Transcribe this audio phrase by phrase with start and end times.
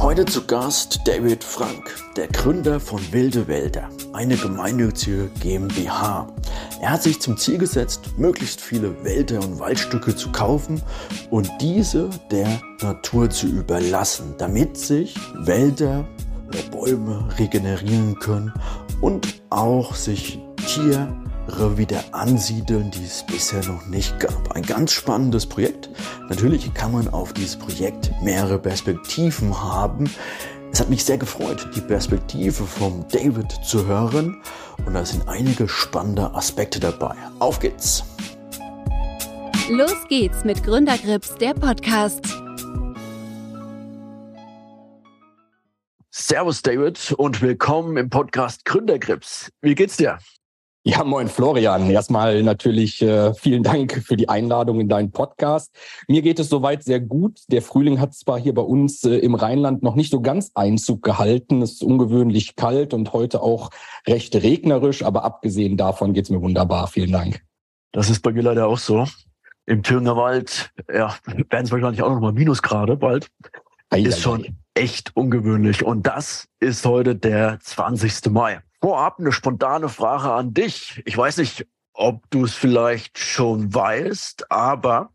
[0.00, 6.28] Heute zu Gast David Frank, der Gründer von Wilde Wälder, eine gemeinnützige GmbH.
[6.80, 10.80] Er hat sich zum Ziel gesetzt, möglichst viele Wälder und Waldstücke zu kaufen
[11.30, 16.06] und diese der Natur zu überlassen, damit sich Wälder
[16.46, 18.52] oder Bäume regenerieren können
[19.00, 21.12] und auch sich Tier
[21.78, 24.52] wieder ansiedeln, die es bisher noch nicht gab.
[24.52, 25.88] Ein ganz spannendes Projekt.
[26.28, 30.10] Natürlich kann man auf dieses Projekt mehrere Perspektiven haben.
[30.72, 34.42] Es hat mich sehr gefreut, die Perspektive von David zu hören
[34.84, 37.14] und da sind einige spannende Aspekte dabei.
[37.38, 38.04] Auf geht's!
[39.70, 42.26] Los geht's mit Gründergrips, der Podcast.
[46.10, 49.50] Servus David und willkommen im Podcast Gründergrips.
[49.62, 50.18] Wie geht's dir?
[50.88, 51.90] Ja, moin Florian.
[51.90, 55.70] Erstmal natürlich äh, vielen Dank für die Einladung in deinen Podcast.
[56.08, 57.40] Mir geht es soweit sehr gut.
[57.48, 61.02] Der Frühling hat zwar hier bei uns äh, im Rheinland noch nicht so ganz Einzug
[61.02, 61.60] gehalten.
[61.60, 63.68] Es ist ungewöhnlich kalt und heute auch
[64.06, 66.86] recht regnerisch, aber abgesehen davon geht's mir wunderbar.
[66.86, 67.42] Vielen Dank.
[67.92, 69.04] Das ist bei mir leider auch so.
[69.66, 73.28] Im Thüringer Wald, ja, werden es wahrscheinlich auch noch mal Minusgrade bald.
[73.90, 75.84] Ei, ist schon echt ungewöhnlich.
[75.84, 78.30] Und das ist heute der 20.
[78.30, 78.62] Mai.
[78.80, 81.02] Vorab eine spontane Frage an dich.
[81.04, 85.10] Ich weiß nicht, ob du es vielleicht schon weißt, aber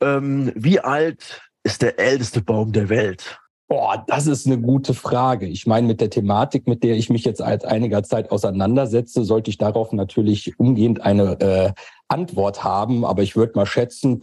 [0.00, 3.38] ähm, wie alt ist der älteste Baum der Welt?
[3.68, 5.46] Boah, das ist eine gute Frage.
[5.46, 9.48] Ich meine, mit der Thematik, mit der ich mich jetzt seit einiger Zeit auseinandersetze, sollte
[9.50, 11.72] ich darauf natürlich umgehend eine äh,
[12.06, 13.04] Antwort haben.
[13.06, 14.20] Aber ich würde mal schätzen,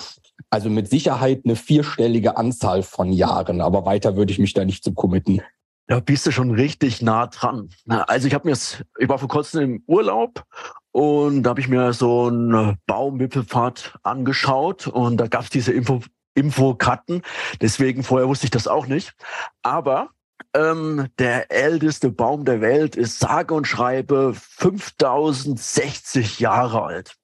[0.51, 3.61] also mit Sicherheit eine vierstellige Anzahl von Jahren.
[3.61, 5.41] Aber weiter würde ich mich da nicht zu committen.
[5.89, 7.69] Da bist du schon richtig nah dran.
[7.87, 10.43] Also ich habe mir ich war vor kurzem im Urlaub
[10.91, 16.01] und da habe ich mir so einen Baumwipfelpfad angeschaut und da gab es diese Info,
[16.35, 17.23] Infokarten.
[17.59, 19.15] Deswegen vorher wusste ich das auch nicht.
[19.63, 20.09] Aber
[20.53, 27.15] ähm, der älteste Baum der Welt ist sage und schreibe 5060 Jahre alt.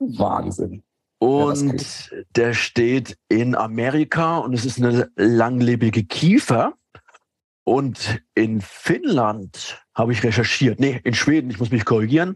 [0.00, 0.82] Wahnsinn.
[1.20, 6.74] Und ja, der steht in Amerika und es ist eine langlebige Kiefer.
[7.70, 12.34] Und in Finnland habe ich recherchiert, nee, in Schweden, ich muss mich korrigieren,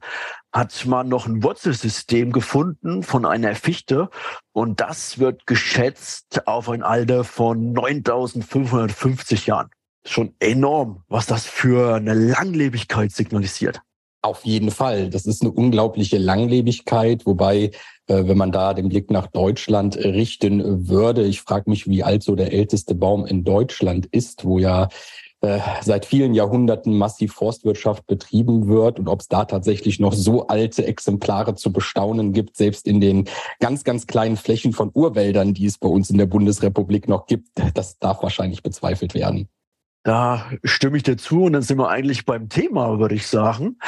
[0.53, 4.11] hat man noch ein Wurzelsystem gefunden von einer Fichte
[4.53, 9.71] und das wird geschätzt auf ein Alter von 9550 Jahren.
[10.07, 13.81] Schon enorm, was das für eine Langlebigkeit signalisiert.
[14.23, 15.11] Auf jeden Fall.
[15.11, 17.73] Das ist eine unglaubliche Langlebigkeit, wobei,
[18.07, 22.23] äh, wenn man da den Blick nach Deutschland richten würde, ich frage mich, wie alt
[22.23, 24.89] so der älteste Baum in Deutschland ist, wo ja
[25.45, 30.47] äh, seit vielen Jahrhunderten massiv Forstwirtschaft betrieben wird und ob es da tatsächlich noch so
[30.47, 33.29] alte Exemplare zu bestaunen gibt, selbst in den
[33.61, 37.49] ganz, ganz kleinen Flächen von Urwäldern, die es bei uns in der Bundesrepublik noch gibt,
[37.75, 39.49] das darf wahrscheinlich bezweifelt werden.
[40.03, 43.79] Da stimme ich dir zu und dann sind wir eigentlich beim Thema, würde ich sagen.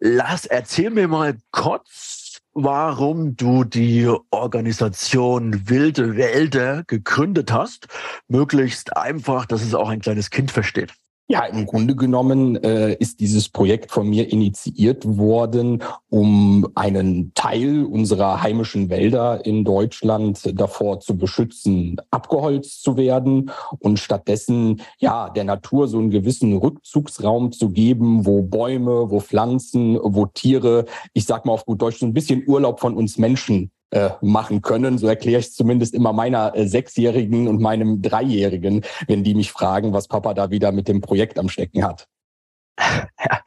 [0.00, 2.17] Lass, erzähl mir mal kurz,
[2.64, 7.86] warum du die Organisation Wilde Wälder gegründet hast.
[8.26, 10.92] Möglichst einfach, dass es auch ein kleines Kind versteht.
[11.30, 17.84] Ja, im Grunde genommen äh, ist dieses Projekt von mir initiiert worden, um einen Teil
[17.84, 25.44] unserer heimischen Wälder in Deutschland davor zu beschützen, abgeholzt zu werden und stattdessen ja der
[25.44, 31.44] Natur so einen gewissen Rückzugsraum zu geben, wo Bäume, wo Pflanzen, wo Tiere, ich sag
[31.44, 34.98] mal auf gut Deutsch, so ein bisschen Urlaub von uns Menschen äh, machen können.
[34.98, 39.52] So erkläre ich es zumindest immer meiner äh, Sechsjährigen und meinem Dreijährigen, wenn die mich
[39.52, 42.06] fragen, was Papa da wieder mit dem Projekt am Stecken hat.
[42.78, 43.40] Ja,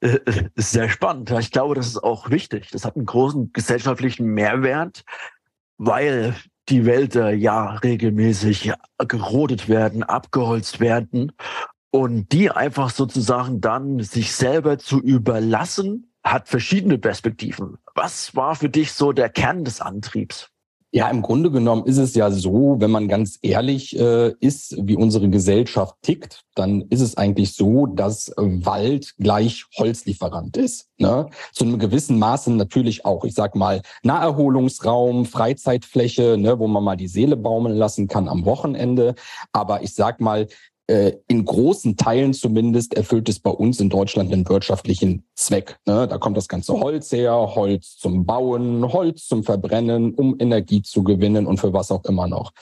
[0.00, 0.18] äh,
[0.54, 1.30] sehr spannend.
[1.32, 2.70] Ich glaube, das ist auch wichtig.
[2.70, 5.02] Das hat einen großen gesellschaftlichen Mehrwert,
[5.78, 6.34] weil
[6.68, 11.32] die Wälder ja regelmäßig gerodet werden, abgeholzt werden
[11.90, 17.78] und die einfach sozusagen dann sich selber zu überlassen, hat verschiedene Perspektiven.
[17.94, 20.52] Was war für dich so der Kern des Antriebs?
[20.94, 24.94] Ja, im Grunde genommen ist es ja so, wenn man ganz ehrlich äh, ist, wie
[24.94, 30.90] unsere Gesellschaft tickt, dann ist es eigentlich so, dass Wald gleich Holzlieferant ist.
[30.98, 31.30] Ne?
[31.52, 36.96] Zu einem gewissen Maße natürlich auch, ich sag mal, Naherholungsraum, Freizeitfläche, ne, wo man mal
[36.96, 39.14] die Seele baumeln lassen kann am Wochenende.
[39.50, 40.46] Aber ich sag mal,
[40.92, 45.78] äh, in großen Teilen zumindest erfüllt es bei uns in Deutschland einen wirtschaftlichen Zweck.
[45.86, 46.06] Ne?
[46.06, 51.02] Da kommt das ganze Holz her, Holz zum Bauen, Holz zum Verbrennen, um Energie zu
[51.02, 52.52] gewinnen und für was auch immer noch.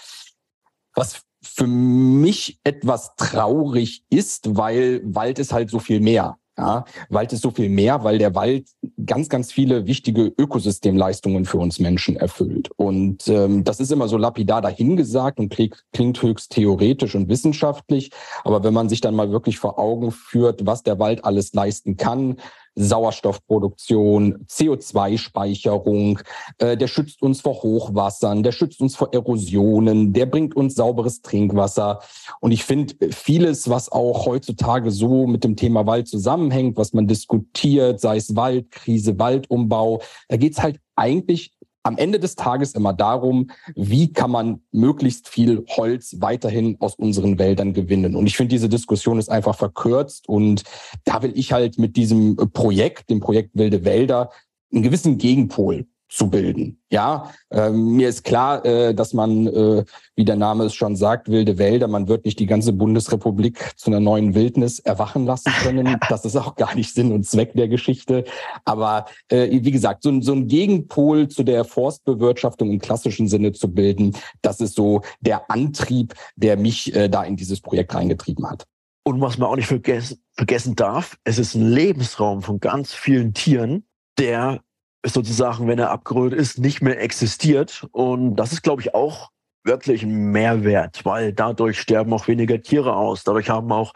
[0.95, 6.39] Was für mich etwas traurig ist, weil Wald ist halt so viel mehr.
[6.61, 8.69] Ja, Wald ist so viel mehr, weil der Wald
[9.07, 12.71] ganz, ganz viele wichtige Ökosystemleistungen für uns Menschen erfüllt.
[12.77, 18.11] Und ähm, das ist immer so lapidar dahingesagt und klingt, klingt höchst theoretisch und wissenschaftlich.
[18.45, 21.97] Aber wenn man sich dann mal wirklich vor Augen führt, was der Wald alles leisten
[21.97, 22.37] kann,
[22.75, 26.21] Sauerstoffproduktion, CO2-Speicherung,
[26.59, 31.23] äh, der schützt uns vor Hochwassern, der schützt uns vor Erosionen, der bringt uns sauberes
[31.23, 32.01] Trinkwasser.
[32.41, 37.07] Und ich finde vieles, was auch heutzutage so mit dem Thema Wald zusammenhängt, was man
[37.07, 43.51] diskutiert, sei es Waldkrise, Waldumbau, da geht's halt eigentlich am Ende des Tages immer darum,
[43.75, 48.17] wie kann man möglichst viel Holz weiterhin aus unseren Wäldern gewinnen.
[48.17, 50.29] Und ich finde, diese Diskussion ist einfach verkürzt.
[50.29, 50.65] Und
[51.05, 54.31] da will ich halt mit diesem Projekt, dem Projekt Wilde Wälder,
[54.73, 56.83] einen gewissen Gegenpol zu bilden.
[56.91, 59.85] Ja, äh, mir ist klar, äh, dass man, äh,
[60.17, 63.91] wie der Name es schon sagt, wilde Wälder, man wird nicht die ganze Bundesrepublik zu
[63.91, 65.99] einer neuen Wildnis erwachen lassen können.
[66.11, 68.25] Das ist auch gar nicht Sinn und Zweck der Geschichte.
[68.65, 73.73] Aber äh, wie gesagt, so, so ein Gegenpol zu der Forstbewirtschaftung im klassischen Sinne zu
[73.73, 78.65] bilden, das ist so der Antrieb, der mich äh, da in dieses Projekt reingetrieben hat.
[79.05, 83.33] Und was man auch nicht vergessen, vergessen darf, es ist ein Lebensraum von ganz vielen
[83.33, 83.85] Tieren,
[84.19, 84.61] der
[85.05, 87.87] sozusagen, wenn er abgerollt ist, nicht mehr existiert.
[87.93, 89.31] Und das ist, glaube ich, auch
[89.65, 93.25] wirklich ein Mehrwert, weil dadurch sterben auch weniger Tiere aus.
[93.25, 93.93] Dadurch haben auch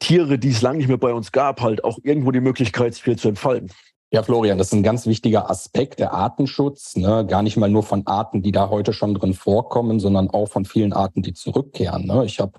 [0.00, 3.18] Tiere, die es lange nicht mehr bei uns gab, halt auch irgendwo die Möglichkeit, sich
[3.18, 3.70] zu entfalten.
[4.12, 6.96] Ja, Florian, das ist ein ganz wichtiger Aspekt, der Artenschutz.
[6.96, 7.24] Ne?
[7.28, 10.64] Gar nicht mal nur von Arten, die da heute schon drin vorkommen, sondern auch von
[10.64, 12.08] vielen Arten, die zurückkehren.
[12.08, 12.24] Ne?
[12.24, 12.54] Ich habe,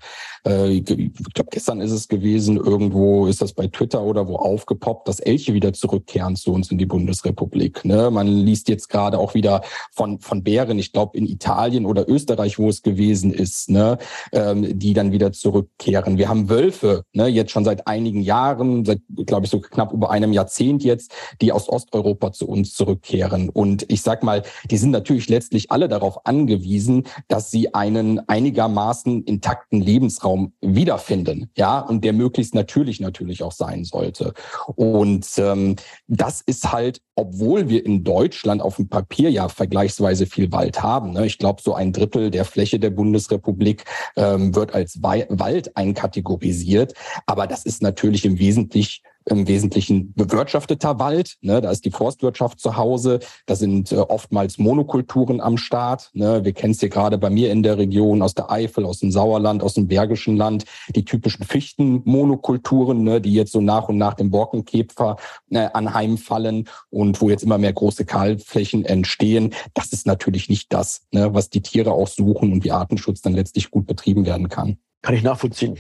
[0.48, 5.10] äh, ich glaube, gestern ist es gewesen, irgendwo ist das bei Twitter oder wo aufgepoppt,
[5.10, 7.84] dass Elche wieder zurückkehren zu uns in die Bundesrepublik.
[7.84, 8.12] Ne?
[8.12, 9.62] Man liest jetzt gerade auch wieder
[9.92, 13.98] von, von Bären, ich glaube in Italien oder Österreich, wo es gewesen ist, ne?
[14.32, 16.18] ähm, die dann wieder zurückkehren.
[16.18, 17.28] Wir haben Wölfe, ne?
[17.28, 21.12] jetzt schon seit einigen Jahren, seit, glaube ich, so knapp über einem Jahrzehnt jetzt,
[21.42, 23.50] die aus Osteuropa zu uns zurückkehren.
[23.50, 29.24] Und ich sag mal, die sind natürlich letztlich alle darauf angewiesen, dass sie einen einigermaßen
[29.24, 31.50] intakten Lebensraum wiederfinden.
[31.58, 34.34] Ja, und der möglichst natürlich natürlich auch sein sollte.
[34.76, 35.76] Und ähm,
[36.08, 41.12] das ist halt, obwohl wir in Deutschland auf dem Papier ja vergleichsweise viel Wald haben.
[41.12, 41.26] Ne?
[41.26, 43.86] Ich glaube, so ein Drittel der Fläche der Bundesrepublik
[44.16, 46.94] ähm, wird als Wald einkategorisiert.
[47.26, 51.38] Aber das ist natürlich im Wesentlichen im Wesentlichen bewirtschafteter Wald.
[51.42, 51.62] Ne?
[51.62, 53.20] Da ist die Forstwirtschaft zu Hause.
[53.46, 56.10] Da sind äh, oftmals Monokulturen am Start.
[56.14, 56.44] Ne?
[56.44, 59.12] Wir kennen es hier gerade bei mir in der Region aus der Eifel, aus dem
[59.12, 60.66] Sauerland, aus dem Bergischen Land,
[60.96, 63.22] die typischen Fichtenmonokulturen, ne?
[63.22, 65.18] die jetzt so nach und nach dem Borkenkäfer
[65.52, 69.54] äh, anheimfallen und wo jetzt immer mehr große Kahlflächen entstehen.
[69.74, 71.34] Das ist natürlich nicht das, ne?
[71.34, 74.78] was die Tiere auch suchen und wie Artenschutz dann letztlich gut betrieben werden kann.
[75.02, 75.80] Kann ich nachvollziehen.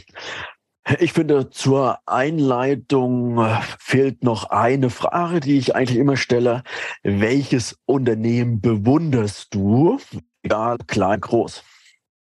[0.99, 3.39] Ich finde, zur Einleitung
[3.77, 6.63] fehlt noch eine Frage, die ich eigentlich immer stelle.
[7.03, 9.99] Welches Unternehmen bewunderst du?
[10.41, 11.63] Egal, klein, groß.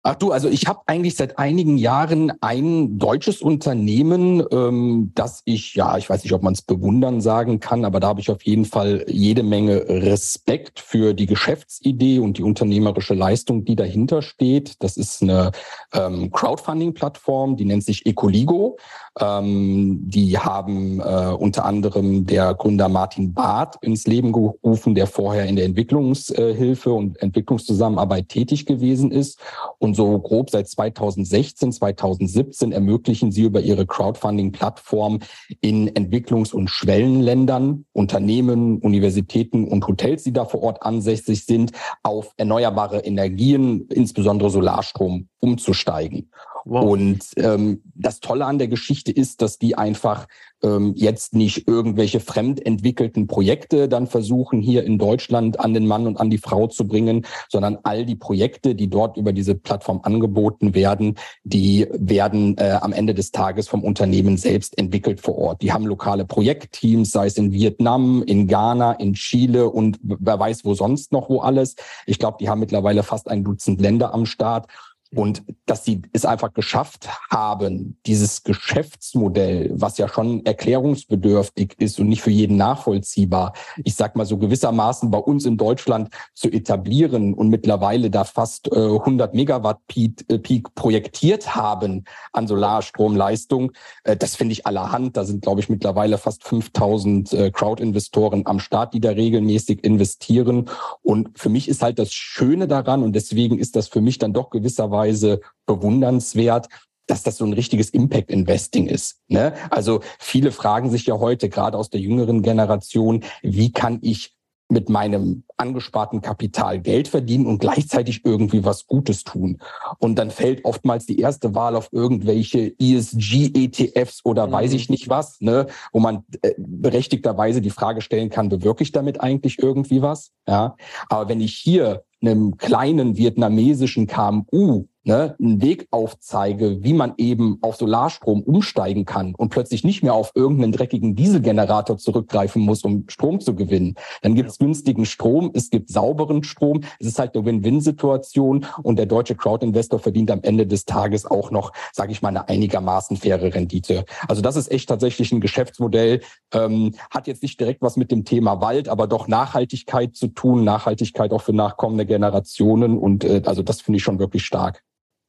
[0.04, 5.76] Ach du, also ich habe eigentlich seit einigen Jahren ein deutsches Unternehmen, ähm, das ich,
[5.76, 8.42] ja, ich weiß nicht, ob man es bewundern sagen kann, aber da habe ich auf
[8.42, 14.82] jeden Fall jede Menge Respekt für die Geschäftsidee und die unternehmerische Leistung, die dahinter steht.
[14.82, 15.52] Das ist eine
[15.92, 18.78] ähm, Crowdfunding-Plattform, die nennt sich Ecoligo.
[19.20, 25.44] Ähm, die haben äh, unter anderem der Gründer Martin Barth ins Leben gerufen, der vorher
[25.44, 29.38] in der Entwicklungshilfe und Entwicklungszusammenarbeit tätig gewesen ist.
[29.78, 35.18] Und so grob seit 2016, 2017 ermöglichen sie über ihre Crowdfunding-Plattform
[35.60, 42.32] in Entwicklungs- und Schwellenländern, Unternehmen, Universitäten und Hotels, die da vor Ort ansässig sind, auf
[42.38, 46.30] erneuerbare Energien, insbesondere Solarstrom, umzusteigen.
[46.64, 46.84] Wow.
[46.84, 50.26] Und ähm, das Tolle an der Geschichte ist, dass die einfach
[50.62, 56.18] ähm, jetzt nicht irgendwelche fremdentwickelten Projekte dann versuchen, hier in Deutschland an den Mann und
[56.18, 60.74] an die Frau zu bringen, sondern all die Projekte, die dort über diese Plattform angeboten
[60.74, 65.62] werden, die werden äh, am Ende des Tages vom Unternehmen selbst entwickelt vor Ort.
[65.62, 70.64] Die haben lokale Projektteams, sei es in Vietnam, in Ghana, in Chile und wer weiß
[70.64, 71.74] wo sonst noch wo alles.
[72.06, 74.68] Ich glaube, die haben mittlerweile fast ein Dutzend Länder am Start.
[75.14, 82.08] Und dass sie es einfach geschafft haben, dieses Geschäftsmodell, was ja schon erklärungsbedürftig ist und
[82.08, 83.52] nicht für jeden nachvollziehbar,
[83.84, 88.72] ich sag mal so gewissermaßen bei uns in Deutschland zu etablieren und mittlerweile da fast
[88.72, 93.72] äh, 100 Megawatt Peak, äh, Peak projektiert haben an Solarstromleistung,
[94.04, 95.18] äh, das finde ich allerhand.
[95.18, 100.70] Da sind, glaube ich, mittlerweile fast 5000 äh, Crowd-Investoren am Start, die da regelmäßig investieren.
[101.02, 104.32] Und für mich ist halt das Schöne daran und deswegen ist das für mich dann
[104.32, 106.68] doch gewisserweise Weise bewundernswert,
[107.06, 109.20] dass das so ein richtiges Impact Investing ist.
[109.28, 109.52] Ne?
[109.70, 114.34] Also viele fragen sich ja heute, gerade aus der jüngeren Generation, wie kann ich
[114.68, 119.58] mit meinem angesparten Kapital Geld verdienen und gleichzeitig irgendwie was Gutes tun.
[119.98, 124.52] Und dann fällt oftmals die erste Wahl auf irgendwelche ESG-ETFs oder mhm.
[124.52, 128.92] weiß ich nicht was, ne, wo man äh, berechtigterweise die Frage stellen kann, bewirke ich
[128.92, 130.30] damit eigentlich irgendwie was?
[130.48, 130.76] Ja.
[131.08, 137.58] Aber wenn ich hier einem kleinen vietnamesischen KMU ne, einen Weg aufzeige, wie man eben
[137.62, 143.04] auf Solarstrom umsteigen kann und plötzlich nicht mehr auf irgendeinen dreckigen Dieselgenerator zurückgreifen muss, um
[143.08, 143.94] Strom zu gewinnen.
[144.22, 146.82] Dann gibt es günstigen Strom, es gibt sauberen Strom.
[146.98, 151.50] Es ist halt eine Win-Win-Situation und der deutsche Crowd-Investor verdient am Ende des Tages auch
[151.50, 154.04] noch, sage ich mal, eine einigermaßen faire Rendite.
[154.28, 156.20] Also das ist echt tatsächlich ein Geschäftsmodell,
[156.52, 160.64] ähm, hat jetzt nicht direkt was mit dem Thema Wald, aber doch Nachhaltigkeit zu tun,
[160.64, 164.82] Nachhaltigkeit auch für nachkommende Generationen und äh, also das finde ich schon wirklich stark.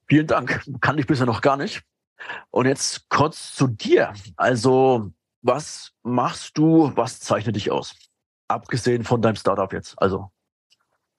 [0.08, 0.62] Vielen Dank.
[0.80, 1.82] Kann ich bisher noch gar nicht.
[2.50, 4.12] Und jetzt kurz zu dir.
[4.36, 5.10] Also,
[5.42, 6.92] was machst du?
[6.94, 7.94] Was zeichnet dich aus?
[8.48, 10.00] Abgesehen von deinem Startup jetzt.
[10.00, 10.30] Also.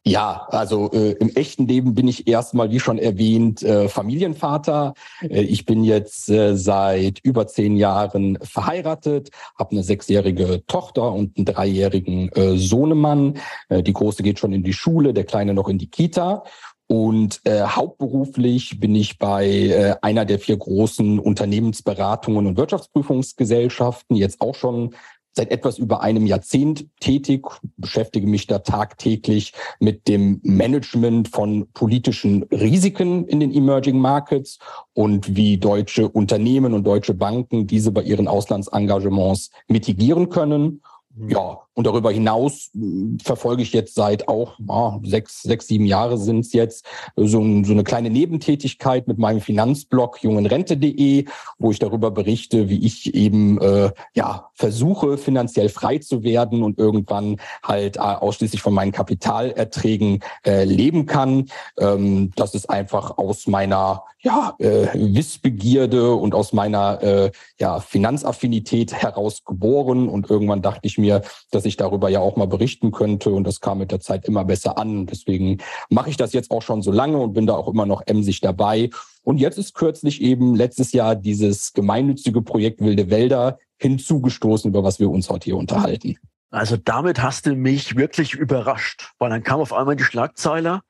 [0.07, 4.93] Ja, also äh, im echten Leben bin ich erstmal, wie schon erwähnt, äh, Familienvater.
[5.21, 11.37] Äh, ich bin jetzt äh, seit über zehn Jahren verheiratet, habe eine sechsjährige Tochter und
[11.37, 13.39] einen dreijährigen äh, Sohnemann.
[13.69, 16.43] Äh, die große geht schon in die Schule, der kleine noch in die Kita.
[16.87, 24.39] Und äh, hauptberuflich bin ich bei äh, einer der vier großen Unternehmensberatungen und Wirtschaftsprüfungsgesellschaften jetzt
[24.41, 24.93] auch schon
[25.35, 27.45] seit etwas über einem Jahrzehnt tätig,
[27.77, 34.59] beschäftige mich da tagtäglich mit dem Management von politischen Risiken in den Emerging Markets
[34.93, 40.81] und wie deutsche Unternehmen und deutsche Banken diese bei ihren Auslandsengagements mitigieren können.
[41.13, 41.29] Mhm.
[41.29, 46.17] Ja, und darüber hinaus hm, verfolge ich jetzt seit auch ah, sechs, sechs, sieben Jahre
[46.17, 47.25] sind es jetzt so,
[47.63, 51.25] so eine kleine Nebentätigkeit mit meinem Finanzblog jungenrente.de,
[51.59, 56.79] wo ich darüber berichte, wie ich eben äh, ja versuche finanziell frei zu werden und
[56.79, 61.49] irgendwann halt äh, ausschließlich von meinen Kapitalerträgen äh, leben kann.
[61.77, 68.93] Ähm, das ist einfach aus meiner ja äh, Wissbegierde und aus meiner äh, ja Finanzaffinität
[68.93, 72.91] heraus geboren und irgendwann dachte ich mir, dass dass ich darüber ja auch mal berichten
[72.91, 73.31] könnte.
[73.31, 75.07] Und das kam mit der Zeit immer besser an.
[75.07, 75.57] Deswegen
[75.89, 78.39] mache ich das jetzt auch schon so lange und bin da auch immer noch emsig
[78.39, 78.91] dabei.
[79.23, 84.99] Und jetzt ist kürzlich eben letztes Jahr dieses gemeinnützige Projekt Wilde Wälder hinzugestoßen, über was
[84.99, 86.17] wir uns heute hier unterhalten.
[86.51, 90.81] Also damit hast du mich wirklich überrascht, weil dann kam auf einmal die Schlagzeile,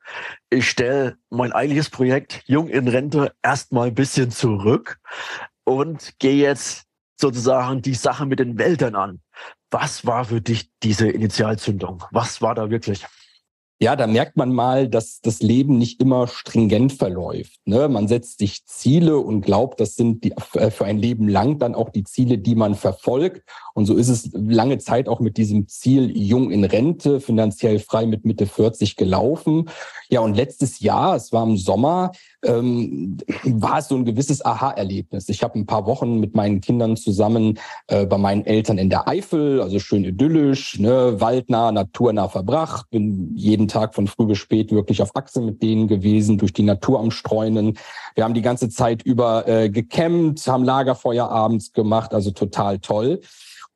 [0.50, 4.98] ich stelle mein eigentliches Projekt Jung in Rente erstmal ein bisschen zurück
[5.64, 6.84] und gehe jetzt
[7.18, 9.20] sozusagen die Sache mit den Wäldern an.
[9.78, 12.02] Was war für dich diese Initialzündung?
[12.10, 13.04] Was war da wirklich?
[13.78, 17.60] Ja, da merkt man mal, dass das Leben nicht immer stringent verläuft.
[17.66, 17.88] Ne?
[17.88, 21.74] Man setzt sich Ziele und glaubt, das sind die, äh, für ein Leben lang dann
[21.74, 23.42] auch die Ziele, die man verfolgt.
[23.74, 28.06] Und so ist es lange Zeit auch mit diesem Ziel jung in Rente, finanziell frei
[28.06, 29.68] mit Mitte 40 gelaufen.
[30.08, 32.12] Ja, und letztes Jahr, es war im Sommer,
[32.44, 35.28] ähm, war es so ein gewisses Aha-Erlebnis.
[35.28, 39.06] Ich habe ein paar Wochen mit meinen Kindern zusammen äh, bei meinen Eltern in der
[39.06, 44.72] Eifel, also schön idyllisch, ne, waldnah, naturnah verbracht, bin jeden Tag von früh bis spät
[44.72, 47.78] wirklich auf Achse mit denen gewesen, durch die Natur am Streunen.
[48.14, 53.20] Wir haben die ganze Zeit über äh, gecampt, haben Lagerfeuer abends gemacht, also total toll.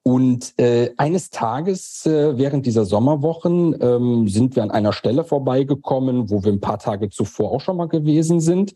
[0.02, 6.30] Und äh, eines Tages äh, während dieser Sommerwochen ähm, sind wir an einer Stelle vorbeigekommen,
[6.30, 8.72] wo wir ein paar Tage zuvor auch schon mal gewesen sind.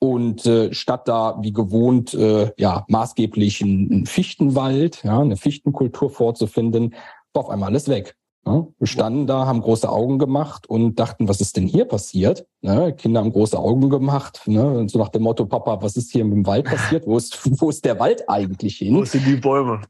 [0.00, 6.94] Und äh, statt da wie gewohnt äh, ja maßgeblich ein Fichtenwald, ja, eine Fichtenkultur vorzufinden,
[7.32, 8.16] war auf einmal alles weg.
[8.46, 12.46] Ja, wir standen da, haben große Augen gemacht und dachten, was ist denn hier passiert?
[12.60, 16.24] Ne, Kinder haben große Augen gemacht, ne, so nach dem Motto, Papa, was ist hier
[16.24, 17.06] mit dem Wald passiert?
[17.06, 18.96] Wo ist, wo ist der Wald eigentlich hin?
[18.96, 19.80] Wo sind die Bäume?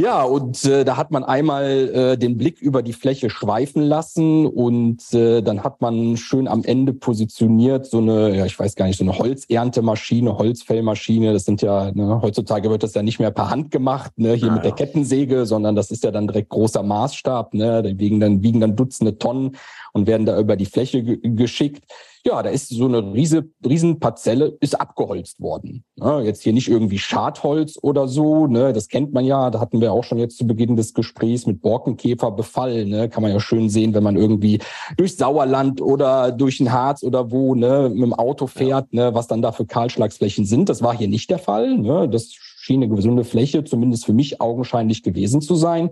[0.00, 4.46] Ja, und äh, da hat man einmal äh, den Blick über die Fläche schweifen lassen
[4.46, 8.86] und äh, dann hat man schön am Ende positioniert so eine, ja, ich weiß gar
[8.86, 11.32] nicht, so eine Holzerntemaschine, Holzfellmaschine.
[11.32, 14.48] Das sind ja, ne, heutzutage wird das ja nicht mehr per Hand gemacht, ne, hier
[14.48, 18.20] ja, mit der Kettensäge, sondern das ist ja dann direkt großer Maßstab, ne, da wiegen
[18.20, 19.56] dann, wiegen dann Dutzende Tonnen
[19.92, 21.84] und werden da über die Fläche geschickt.
[22.24, 25.84] Ja, da ist so eine riese, riesen Parzelle, ist abgeholzt worden.
[25.96, 29.80] Ja, jetzt hier nicht irgendwie Schadholz oder so, ne, das kennt man ja, da hatten
[29.80, 33.68] wir auch schon jetzt zu Beginn des Gesprächs mit Borkenkäferbefall, ne, kann man ja schön
[33.68, 34.58] sehen, wenn man irgendwie
[34.96, 39.26] durch Sauerland oder durch den Harz oder wo, ne, mit dem Auto fährt, ne, was
[39.26, 40.68] dann da für Kahlschlagsflächen sind.
[40.68, 44.40] Das war hier nicht der Fall, ne, das schien eine gesunde Fläche, zumindest für mich
[44.40, 45.90] augenscheinlich gewesen zu sein.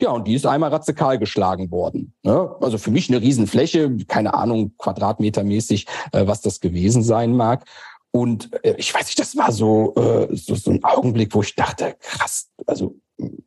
[0.00, 2.14] Ja, und die ist einmal radikal geschlagen worden.
[2.22, 2.54] Ne?
[2.60, 7.64] Also für mich eine Riesenfläche, keine Ahnung, quadratmetermäßig, äh, was das gewesen sein mag.
[8.12, 11.56] Und äh, ich weiß nicht, das war so, äh, so, so ein Augenblick, wo ich
[11.56, 12.94] dachte, krass, also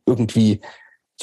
[0.06, 0.60] irgendwie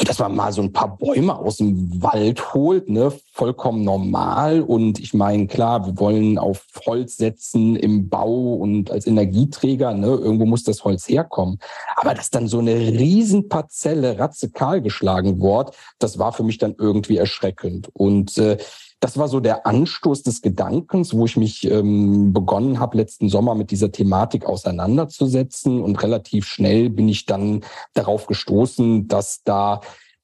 [0.06, 4.62] dass man mal so ein paar Bäume aus dem Wald holt, ne, vollkommen normal.
[4.62, 10.08] Und ich meine, klar, wir wollen auf Holz setzen im Bau und als Energieträger, ne,
[10.08, 11.60] irgendwo muss das Holz herkommen.
[11.96, 17.18] Aber dass dann so eine Riesenparzelle radikal geschlagen wird, das war für mich dann irgendwie
[17.18, 17.90] erschreckend.
[17.94, 18.58] Und äh,
[19.00, 23.56] das war so der Anstoß des Gedankens, wo ich mich ähm, begonnen habe, letzten Sommer
[23.56, 25.82] mit dieser Thematik auseinanderzusetzen.
[25.82, 27.64] Und relativ schnell bin ich dann
[27.94, 29.80] darauf gestoßen, dass da,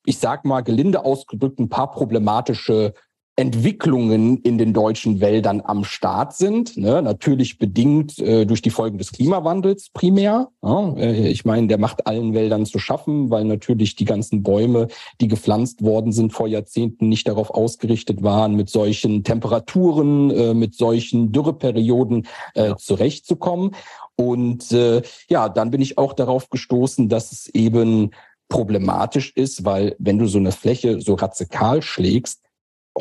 [0.05, 2.94] ich sag mal, gelinde ausgedrückt, ein paar problematische
[3.38, 6.77] Entwicklungen in den deutschen Wäldern am Start sind.
[6.77, 7.01] Ne?
[7.01, 10.48] Natürlich bedingt äh, durch die Folgen des Klimawandels primär.
[10.63, 10.94] Ja?
[10.96, 14.88] Äh, ich meine, der macht allen Wäldern zu schaffen, weil natürlich die ganzen Bäume,
[15.20, 20.75] die gepflanzt worden sind vor Jahrzehnten, nicht darauf ausgerichtet waren, mit solchen Temperaturen, äh, mit
[20.75, 22.77] solchen Dürreperioden äh, ja.
[22.77, 23.72] zurechtzukommen.
[24.15, 28.12] Und äh, ja, dann bin ich auch darauf gestoßen, dass es eben
[28.48, 32.45] problematisch ist, weil wenn du so eine Fläche so radikal schlägst,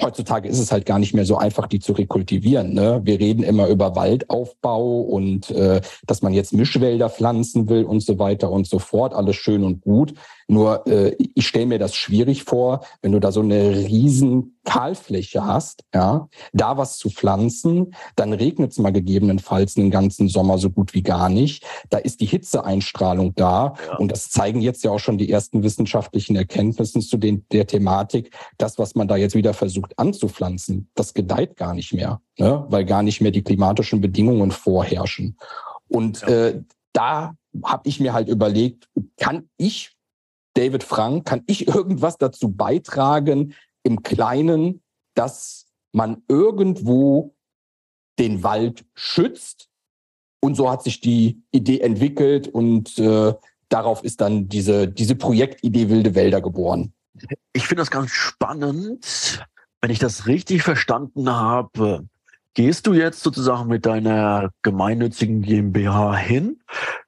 [0.00, 2.74] heutzutage ist es halt gar nicht mehr so einfach, die zu rekultivieren.
[2.74, 3.00] Ne?
[3.04, 8.18] Wir reden immer über Waldaufbau und äh, dass man jetzt Mischwälder pflanzen will und so
[8.18, 9.14] weiter und so fort.
[9.14, 10.14] Alles schön und gut.
[10.48, 15.44] Nur äh, ich stelle mir das schwierig vor, wenn du da so eine riesen Kahlfläche
[15.44, 20.70] hast, ja, da was zu pflanzen, dann regnet es mal gegebenenfalls einen ganzen Sommer so
[20.70, 21.64] gut wie gar nicht.
[21.90, 23.96] Da ist die Hitzeeinstrahlung da ja.
[23.96, 28.34] und das zeigen jetzt ja auch schon die ersten wissenschaftlichen Erkenntnisse zu den, der Thematik.
[28.58, 32.64] Das, was man da jetzt wieder versucht anzupflanzen, das gedeiht gar nicht mehr, ne?
[32.68, 35.36] weil gar nicht mehr die klimatischen Bedingungen vorherrschen.
[35.88, 36.28] Und ja.
[36.28, 39.92] äh, da habe ich mir halt überlegt, kann ich
[40.54, 43.54] David Frank, kann ich irgendwas dazu beitragen
[43.84, 44.82] im Kleinen,
[45.14, 47.36] dass man irgendwo
[48.18, 49.68] den Wald schützt?
[50.40, 53.34] Und so hat sich die Idee entwickelt und äh,
[53.68, 56.92] darauf ist dann diese, diese Projektidee Wilde Wälder geboren.
[57.52, 59.46] Ich finde das ganz spannend.
[59.80, 62.06] Wenn ich das richtig verstanden habe,
[62.54, 66.62] gehst du jetzt sozusagen mit deiner gemeinnützigen GmbH hin,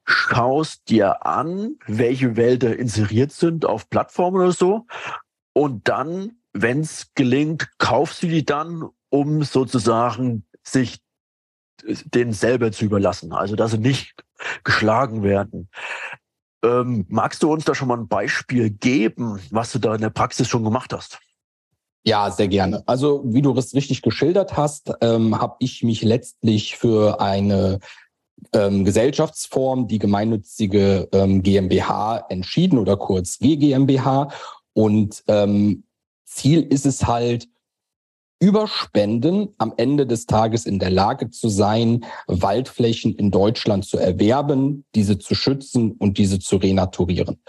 [0.04, 4.86] schaust dir an, welche Wälder inseriert sind auf Plattformen oder so
[5.52, 10.98] und dann, wenn es gelingt, kaufst du die dann, um sozusagen sich
[11.84, 14.14] den selber zu überlassen, also dass sie nicht
[14.64, 15.68] geschlagen werden.
[16.64, 20.10] Ähm, magst du uns da schon mal ein Beispiel geben, was du da in der
[20.10, 21.18] Praxis schon gemacht hast?
[22.04, 22.82] Ja, sehr gerne.
[22.86, 27.80] Also wie du es richtig geschildert hast, ähm, habe ich mich letztlich für eine
[28.52, 34.28] ähm, Gesellschaftsform, die gemeinnützige ähm, GmbH entschieden oder kurz GGMBH.
[34.72, 35.84] Und ähm,
[36.36, 37.48] Ziel ist es halt,
[38.38, 43.96] über Spenden am Ende des Tages in der Lage zu sein, Waldflächen in Deutschland zu
[43.96, 47.40] erwerben, diese zu schützen und diese zu renaturieren.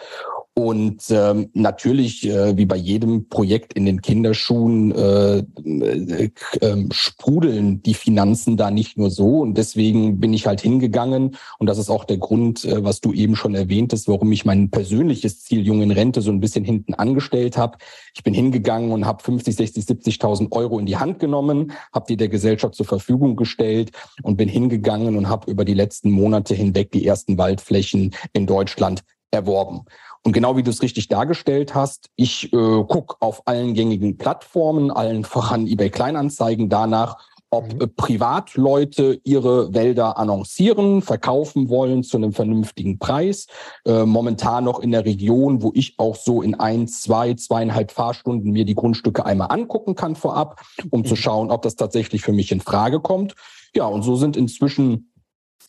[0.58, 7.84] Und ähm, natürlich, äh, wie bei jedem Projekt in den Kinderschuhen, äh, äh, äh, sprudeln
[7.84, 9.41] die Finanzen da nicht nur so.
[9.41, 11.36] Und deswegen bin ich halt hingegangen.
[11.60, 14.72] Und das ist auch der Grund, äh, was du eben schon erwähntest, warum ich mein
[14.72, 17.78] persönliches Ziel Jungen Rente so ein bisschen hinten angestellt habe.
[18.15, 22.17] Ich bin hingegangen und habe 50, 60, 70.000 Euro in die Hand genommen, habe die
[22.17, 23.91] der Gesellschaft zur Verfügung gestellt
[24.24, 29.04] und bin hingegangen und habe über die letzten Monate hinweg die ersten Waldflächen in Deutschland
[29.32, 29.82] erworben.
[30.28, 34.92] Und genau wie du es richtig dargestellt hast, ich äh, gucke auf allen gängigen Plattformen,
[34.92, 37.18] allen voran eBay Kleinanzeigen danach,
[37.50, 37.80] ob mhm.
[37.80, 43.48] äh, Privatleute ihre Wälder annoncieren, verkaufen wollen zu einem vernünftigen Preis.
[43.86, 48.52] Äh, momentan noch in der Region, wo ich auch so in ein, zwei, zweieinhalb Fahrstunden
[48.52, 51.06] mir die Grundstücke einmal angucken kann vorab, um mhm.
[51.06, 53.34] zu schauen, ob das tatsächlich für mich in Frage kommt.
[53.74, 55.10] Ja, und so sind inzwischen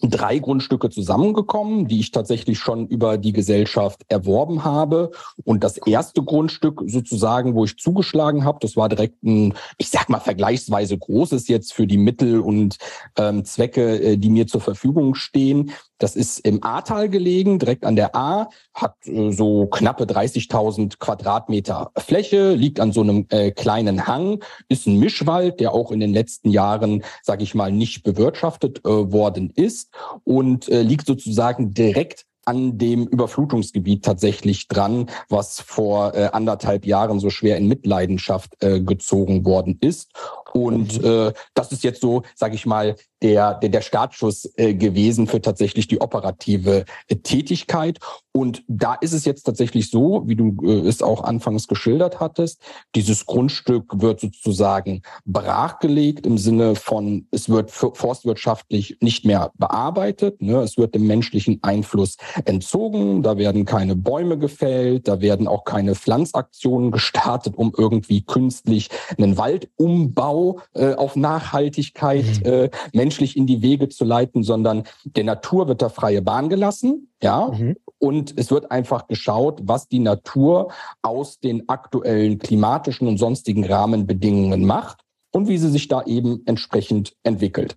[0.00, 5.10] drei Grundstücke zusammengekommen, die ich tatsächlich schon über die Gesellschaft erworben habe.
[5.44, 10.08] Und das erste Grundstück sozusagen, wo ich zugeschlagen habe, das war direkt ein, ich sag
[10.08, 12.76] mal, vergleichsweise großes jetzt für die Mittel und
[13.16, 15.72] ähm, Zwecke, äh, die mir zur Verfügung stehen.
[15.98, 21.90] Das ist im Ahrtal gelegen, direkt an der A, hat äh, so knappe 30.000 Quadratmeter
[21.96, 26.12] Fläche, liegt an so einem äh, kleinen Hang, ist ein Mischwald, der auch in den
[26.12, 29.77] letzten Jahren, sage ich mal, nicht bewirtschaftet äh, worden ist
[30.24, 37.20] und äh, liegt sozusagen direkt an dem Überflutungsgebiet tatsächlich dran, was vor äh, anderthalb Jahren
[37.20, 40.12] so schwer in Mitleidenschaft äh, gezogen worden ist.
[40.54, 41.28] Und mhm.
[41.28, 45.40] äh, das ist jetzt so, sage ich mal, der, der, der Startschuss äh, gewesen für
[45.40, 47.98] tatsächlich die operative äh, Tätigkeit.
[48.32, 52.60] Und da ist es jetzt tatsächlich so, wie du äh, es auch anfangs geschildert hattest,
[52.94, 60.60] dieses Grundstück wird sozusagen brachgelegt im Sinne von, es wird forstwirtschaftlich nicht mehr bearbeitet, ne?
[60.60, 65.94] es wird dem menschlichen Einfluss entzogen, da werden keine Bäume gefällt, da werden auch keine
[65.96, 72.46] Pflanzaktionen gestartet, um irgendwie künstlich einen Waldumbau äh, auf Nachhaltigkeit mhm.
[72.46, 72.70] äh,
[73.08, 77.48] menschlich in die Wege zu leiten, sondern der Natur wird da freie Bahn gelassen, ja,
[77.48, 77.76] mhm.
[77.98, 84.64] Und es wird einfach geschaut, was die Natur aus den aktuellen klimatischen und sonstigen Rahmenbedingungen
[84.64, 85.00] macht
[85.32, 87.76] und wie sie sich da eben entsprechend entwickelt.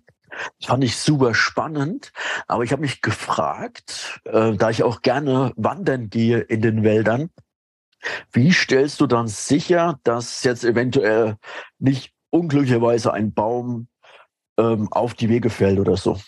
[0.60, 2.12] Das fand ich super spannend,
[2.46, 7.30] aber ich habe mich gefragt, äh, da ich auch gerne wandern gehe in den Wäldern,
[8.32, 11.36] wie stellst du dann sicher, dass jetzt eventuell
[11.78, 13.88] nicht unglücklicherweise ein Baum
[14.58, 16.18] ähm, auf die Wege fällt oder so?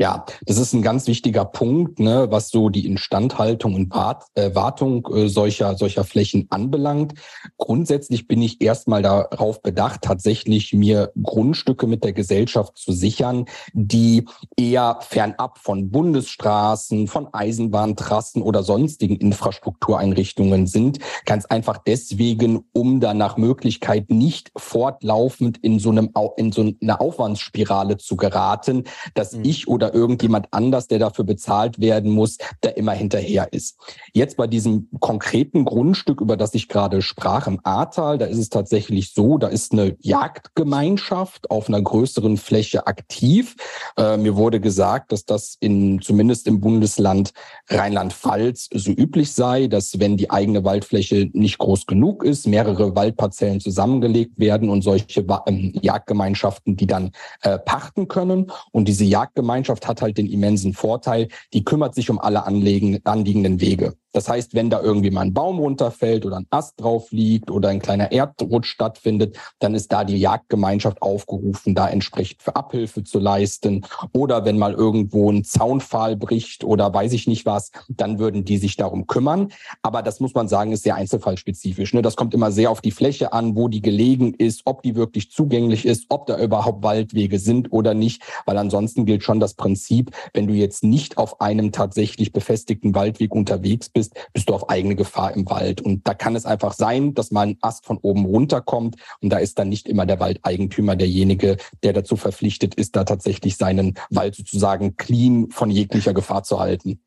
[0.00, 3.92] Ja, das ist ein ganz wichtiger Punkt, ne, was so die Instandhaltung und
[4.36, 7.14] äh, Wartung äh, solcher, solcher Flächen anbelangt.
[7.56, 14.24] Grundsätzlich bin ich erstmal darauf bedacht, tatsächlich mir Grundstücke mit der Gesellschaft zu sichern, die
[14.56, 21.00] eher fernab von Bundesstraßen, von Eisenbahntrassen oder sonstigen Infrastruktureinrichtungen sind.
[21.24, 27.00] Ganz einfach deswegen, um da nach Möglichkeit nicht fortlaufend in so einem, in so einer
[27.00, 28.84] Aufwandsspirale zu geraten,
[29.14, 29.44] dass mhm.
[29.44, 33.76] ich oder oder irgendjemand anders, der dafür bezahlt werden muss, der immer hinterher ist.
[34.12, 38.48] Jetzt bei diesem konkreten Grundstück, über das ich gerade sprach, im Ahrtal, da ist es
[38.48, 43.56] tatsächlich so, da ist eine Jagdgemeinschaft auf einer größeren Fläche aktiv.
[43.96, 47.32] Äh, mir wurde gesagt, dass das in, zumindest im Bundesland
[47.70, 53.60] Rheinland-Pfalz so üblich sei, dass wenn die eigene Waldfläche nicht groß genug ist, mehrere Waldparzellen
[53.60, 58.50] zusammengelegt werden und solche ähm, Jagdgemeinschaften, die dann äh, pachten können.
[58.72, 63.60] Und diese Jagdgemeinschaft Gesellschaft hat halt den immensen Vorteil, die kümmert sich um alle anliegenden
[63.60, 63.94] Wege.
[64.12, 67.68] Das heißt, wenn da irgendwie mal ein Baum runterfällt oder ein Ast drauf liegt oder
[67.68, 73.18] ein kleiner Erdrutsch stattfindet, dann ist da die Jagdgemeinschaft aufgerufen, da entsprechend für Abhilfe zu
[73.18, 73.84] leisten.
[74.12, 78.56] Oder wenn mal irgendwo ein Zaunpfahl bricht oder weiß ich nicht was, dann würden die
[78.56, 79.48] sich darum kümmern.
[79.82, 81.92] Aber das muss man sagen, ist sehr einzelfallspezifisch.
[81.92, 82.02] Ne?
[82.02, 85.30] Das kommt immer sehr auf die Fläche an, wo die gelegen ist, ob die wirklich
[85.30, 88.22] zugänglich ist, ob da überhaupt Waldwege sind oder nicht.
[88.46, 93.34] Weil ansonsten gilt schon das Prinzip, wenn du jetzt nicht auf einem tatsächlich befestigten Waldweg
[93.34, 95.80] unterwegs bist, bist, bist du auf eigene Gefahr im Wald.
[95.80, 99.38] Und da kann es einfach sein, dass mal ein Ast von oben runterkommt und da
[99.38, 104.36] ist dann nicht immer der Waldeigentümer derjenige, der dazu verpflichtet ist, da tatsächlich seinen Wald
[104.36, 107.00] sozusagen clean von jeglicher Gefahr zu halten.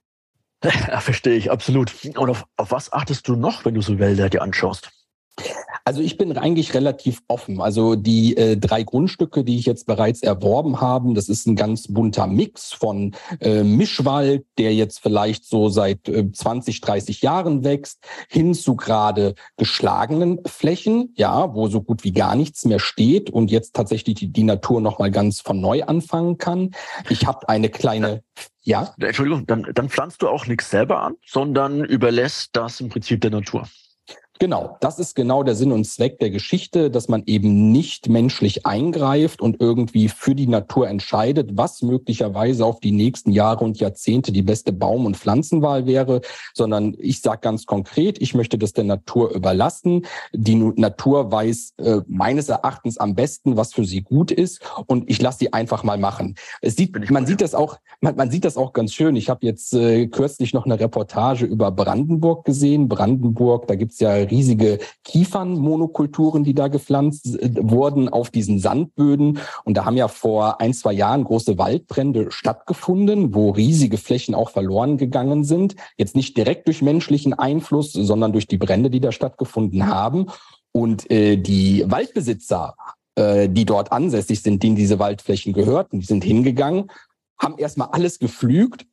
[0.64, 1.94] Ja, verstehe ich, absolut.
[2.18, 4.92] Und auf, auf was achtest du noch, wenn du so Wälder dir anschaust?
[5.86, 7.62] Also ich bin eigentlich relativ offen.
[7.62, 11.88] Also die äh, drei Grundstücke, die ich jetzt bereits erworben habe, das ist ein ganz
[11.88, 18.04] bunter Mix von äh, Mischwald, der jetzt vielleicht so seit äh, 20, 30 Jahren wächst,
[18.30, 23.52] hin zu gerade geschlagenen Flächen, ja, wo so gut wie gar nichts mehr steht und
[23.52, 26.72] jetzt tatsächlich die, die Natur noch mal ganz von neu anfangen kann.
[27.10, 28.24] Ich habe eine kleine
[28.64, 28.94] ja.
[29.00, 33.32] Entschuldigung, dann, dann pflanzt du auch nichts selber an, sondern überlässt das im Prinzip der
[33.32, 33.68] Natur.
[34.42, 38.66] Genau, das ist genau der Sinn und Zweck der Geschichte, dass man eben nicht menschlich
[38.66, 44.32] eingreift und irgendwie für die Natur entscheidet, was möglicherweise auf die nächsten Jahre und Jahrzehnte
[44.32, 46.22] die beste Baum- und Pflanzenwahl wäre,
[46.56, 50.08] sondern ich sage ganz konkret, ich möchte das der Natur überlassen.
[50.34, 55.22] Die Natur weiß äh, meines Erachtens am besten, was für sie gut ist und ich
[55.22, 56.34] lasse sie einfach mal machen.
[56.62, 59.16] Es sieht, man sieht das auch, man, man sieht das auch ganz schön.
[59.16, 62.90] Ich habe jetzt äh, kürzlich noch eine Reportage über Brandenburg gesehen.
[62.90, 69.40] Brandenburg, da gibt's ja riesige Kiefernmonokulturen, die da gepflanzt äh, wurden auf diesen Sandböden.
[69.64, 74.50] Und da haben ja vor ein, zwei Jahren große Waldbrände stattgefunden, wo riesige Flächen auch
[74.50, 75.76] verloren gegangen sind.
[75.98, 80.28] Jetzt nicht direkt durch menschlichen Einfluss, sondern durch die Brände, die da stattgefunden haben.
[80.72, 82.76] Und äh, die Waldbesitzer,
[83.16, 86.90] äh, die dort ansässig sind, denen diese Waldflächen gehörten, die sind hingegangen,
[87.38, 88.86] haben erstmal alles geflügt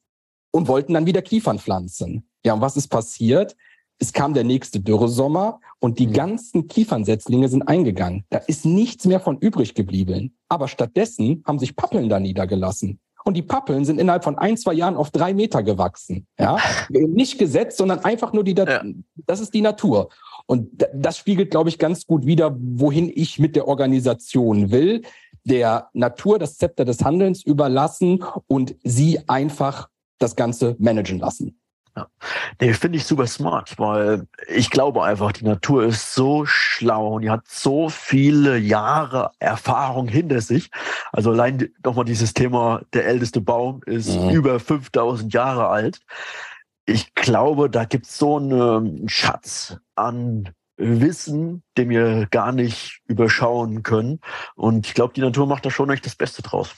[0.50, 2.28] und wollten dann wieder Kiefern pflanzen.
[2.44, 3.56] Ja, und was ist passiert?
[3.98, 6.12] Es kam der nächste Dürresommer und die mhm.
[6.12, 8.24] ganzen Kiefernsetzlinge sind eingegangen.
[8.30, 10.36] Da ist nichts mehr von übrig geblieben.
[10.48, 13.00] Aber stattdessen haben sich Pappeln da niedergelassen.
[13.24, 16.26] Und die Pappeln sind innerhalb von ein, zwei Jahren auf drei Meter gewachsen.
[16.38, 16.56] Ja,
[16.88, 18.82] nicht gesetzt, sondern einfach nur die, ja.
[19.26, 20.08] das ist die Natur.
[20.46, 25.02] Und das spiegelt, glaube ich, ganz gut wider, wohin ich mit der Organisation will.
[25.44, 31.58] Der Natur das Zepter des Handelns überlassen und sie einfach das Ganze managen lassen.
[31.98, 32.06] Ja.
[32.60, 37.22] Nee, finde ich super smart, weil ich glaube einfach, die Natur ist so schlau und
[37.22, 40.70] die hat so viele Jahre Erfahrung hinter sich.
[41.10, 44.30] Also allein nochmal dieses Thema, der älteste Baum ist mhm.
[44.30, 46.00] über 5000 Jahre alt.
[46.86, 53.82] Ich glaube, da gibt es so einen Schatz an Wissen, den wir gar nicht überschauen
[53.82, 54.20] können.
[54.54, 56.76] Und ich glaube, die Natur macht da schon echt das Beste draus.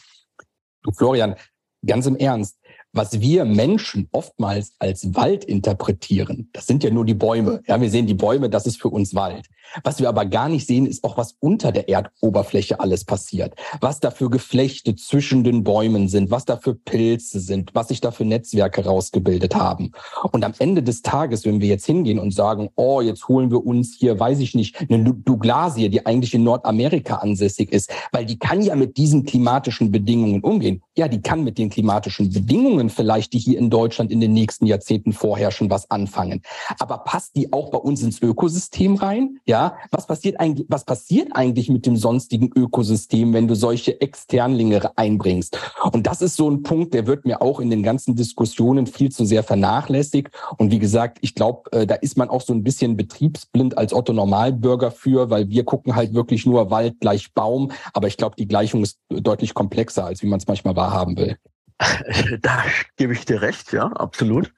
[0.82, 1.36] Du Florian,
[1.84, 2.58] ganz im Ernst,
[2.92, 7.62] was wir Menschen oftmals als Wald interpretieren, das sind ja nur die Bäume.
[7.66, 9.46] Ja, wir sehen die Bäume, das ist für uns Wald.
[9.84, 13.54] Was wir aber gar nicht sehen, ist auch, was unter der Erdoberfläche alles passiert.
[13.80, 18.00] Was da für Geflechte zwischen den Bäumen sind, was da für Pilze sind, was sich
[18.00, 19.92] da für Netzwerke rausgebildet haben.
[20.32, 23.64] Und am Ende des Tages, wenn wir jetzt hingehen und sagen, oh, jetzt holen wir
[23.64, 28.38] uns hier, weiß ich nicht, eine Douglasie, die eigentlich in Nordamerika ansässig ist, weil die
[28.38, 30.82] kann ja mit diesen klimatischen Bedingungen umgehen.
[30.96, 34.66] Ja, die kann mit den klimatischen Bedingungen vielleicht, die hier in Deutschland in den nächsten
[34.66, 36.42] Jahrzehnten vorherrschen, was anfangen.
[36.78, 39.38] Aber passt die auch bei uns ins Ökosystem rein?
[39.50, 44.96] Ja, was passiert eigentlich, was passiert eigentlich mit dem sonstigen Ökosystem, wenn du solche Externlinge
[44.96, 45.58] einbringst?
[45.90, 49.10] Und das ist so ein Punkt, der wird mir auch in den ganzen Diskussionen viel
[49.10, 50.30] zu sehr vernachlässigt.
[50.56, 53.92] Und wie gesagt, ich glaube, äh, da ist man auch so ein bisschen betriebsblind als
[53.92, 57.72] Otto Normalbürger für, weil wir gucken halt wirklich nur Wald gleich Baum.
[57.92, 61.36] Aber ich glaube, die Gleichung ist deutlich komplexer, als wie man es manchmal wahrhaben will.
[62.40, 62.62] Da
[62.96, 64.52] gebe ich dir recht, ja, absolut.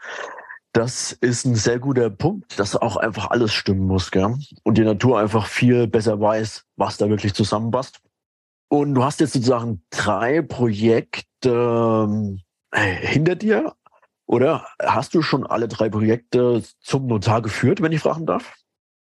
[0.73, 4.37] Das ist ein sehr guter Punkt, dass auch einfach alles stimmen muss, gell?
[4.63, 8.01] Und die Natur einfach viel besser weiß, was da wirklich zusammenpasst.
[8.69, 12.39] Und du hast jetzt sozusagen drei Projekte
[12.71, 13.75] äh, hinter dir,
[14.25, 14.67] oder?
[14.81, 18.55] Hast du schon alle drei Projekte zum Notar geführt, wenn ich fragen darf?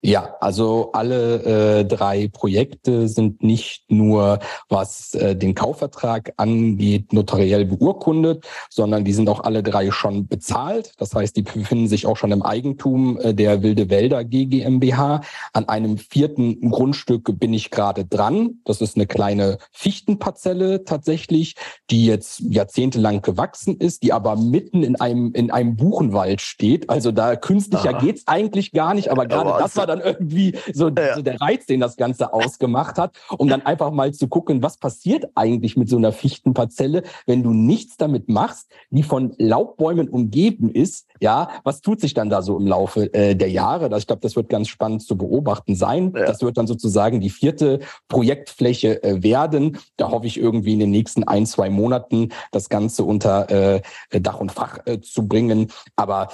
[0.01, 4.38] Ja, also alle äh, drei Projekte sind nicht nur,
[4.69, 10.93] was äh, den Kaufvertrag angeht, notariell beurkundet, sondern die sind auch alle drei schon bezahlt.
[10.99, 15.21] Das heißt, die befinden sich auch schon im Eigentum äh, der Wilde Wälder GmbH.
[15.53, 18.60] An einem vierten Grundstück bin ich gerade dran.
[18.63, 21.55] Das ist eine kleine Fichtenparzelle tatsächlich,
[21.89, 26.91] die jetzt jahrzehntelang gewachsen ist, die aber mitten in einem in einem Buchenwald steht.
[26.91, 27.99] Also da künstlicher Aha.
[27.99, 31.15] geht's eigentlich gar nicht, aber gerade das war dann irgendwie so, ja.
[31.15, 34.77] so, der Reiz, den das Ganze ausgemacht hat, um dann einfach mal zu gucken, was
[34.77, 40.69] passiert eigentlich mit so einer Fichtenparzelle, wenn du nichts damit machst, die von Laubbäumen umgeben
[40.71, 41.08] ist.
[41.19, 43.89] Ja, was tut sich dann da so im Laufe äh, der Jahre?
[43.89, 46.13] Das, ich glaube, das wird ganz spannend zu beobachten sein.
[46.15, 46.25] Ja.
[46.25, 49.77] Das wird dann sozusagen die vierte Projektfläche äh, werden.
[49.97, 53.81] Da hoffe ich irgendwie in den nächsten ein, zwei Monaten das Ganze unter äh,
[54.12, 55.71] Dach und Fach äh, zu bringen.
[55.95, 56.29] Aber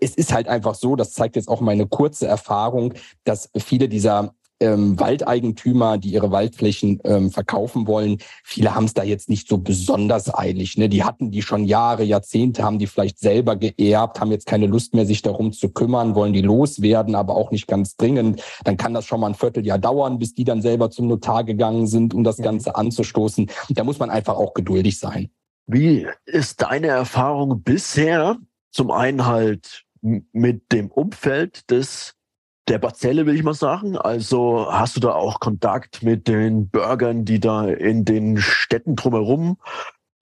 [0.00, 2.94] es ist halt einfach so, das zeigt jetzt auch meine kurze Erfahrung,
[3.24, 9.02] dass viele dieser ähm, Waldeigentümer, die ihre Waldflächen ähm, verkaufen wollen, viele haben es da
[9.02, 10.78] jetzt nicht so besonders eilig.
[10.78, 10.88] Ne?
[10.88, 14.94] Die hatten die schon Jahre, Jahrzehnte, haben die vielleicht selber geerbt, haben jetzt keine Lust
[14.94, 18.42] mehr, sich darum zu kümmern, wollen die loswerden, aber auch nicht ganz dringend.
[18.64, 21.86] Dann kann das schon mal ein Vierteljahr dauern, bis die dann selber zum Notar gegangen
[21.86, 23.50] sind, um das Ganze anzustoßen.
[23.70, 25.30] Da muss man einfach auch geduldig sein.
[25.66, 28.36] Wie ist deine Erfahrung bisher
[28.74, 32.14] zum einen halt mit dem Umfeld des
[32.68, 33.96] der Parzelle, will ich mal sagen.
[33.96, 39.58] Also hast du da auch Kontakt mit den Bürgern, die da in den Städten drumherum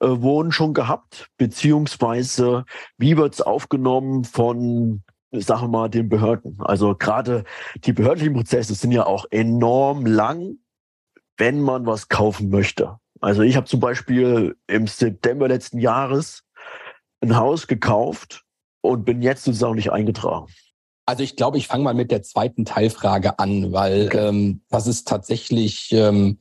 [0.00, 1.28] äh, wohnen, schon gehabt?
[1.38, 2.64] Beziehungsweise
[2.98, 6.58] wie wird's aufgenommen von, sagen wir mal, den Behörden?
[6.60, 7.44] Also gerade
[7.76, 10.56] die behördlichen Prozesse sind ja auch enorm lang,
[11.38, 12.98] wenn man was kaufen möchte.
[13.20, 16.42] Also ich habe zum Beispiel im September letzten Jahres
[17.22, 18.44] ein Haus gekauft
[18.82, 20.46] und bin jetzt sozusagen nicht eingetragen.
[21.06, 24.28] Also ich glaube, ich fange mal mit der zweiten Teilfrage an, weil okay.
[24.28, 26.38] ähm, das ist tatsächlich, ähm,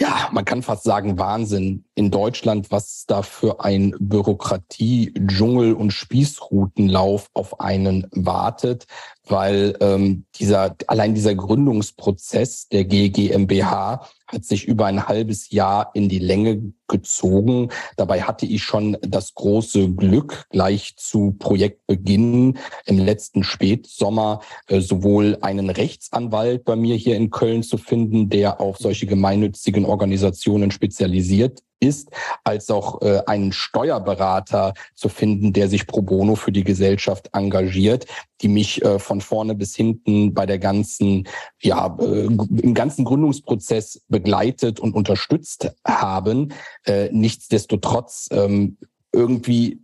[0.00, 5.90] ja, man kann fast sagen Wahnsinn in Deutschland, was da für ein Bürokratie, Dschungel und
[5.90, 8.86] Spießrutenlauf auf einen wartet,
[9.26, 16.08] weil ähm, dieser allein dieser Gründungsprozess der GmbH hat sich über ein halbes Jahr in
[16.08, 17.70] die Länge gezogen.
[17.96, 25.38] Dabei hatte ich schon das große Glück, gleich zu Projektbeginn im letzten Spätsommer äh, sowohl
[25.40, 31.62] einen Rechtsanwalt bei mir hier in Köln zu finden, der auf solche gemeinnützigen Organisationen spezialisiert
[31.80, 32.10] ist,
[32.44, 38.06] als auch äh, einen Steuerberater zu finden, der sich pro bono für die Gesellschaft engagiert,
[38.40, 41.28] die mich äh, von vorne bis hinten bei der ganzen,
[41.60, 46.52] ja, äh, im ganzen Gründungsprozess begleitet und unterstützt haben.
[46.84, 48.78] Äh, nichtsdestotrotz ähm,
[49.12, 49.82] irgendwie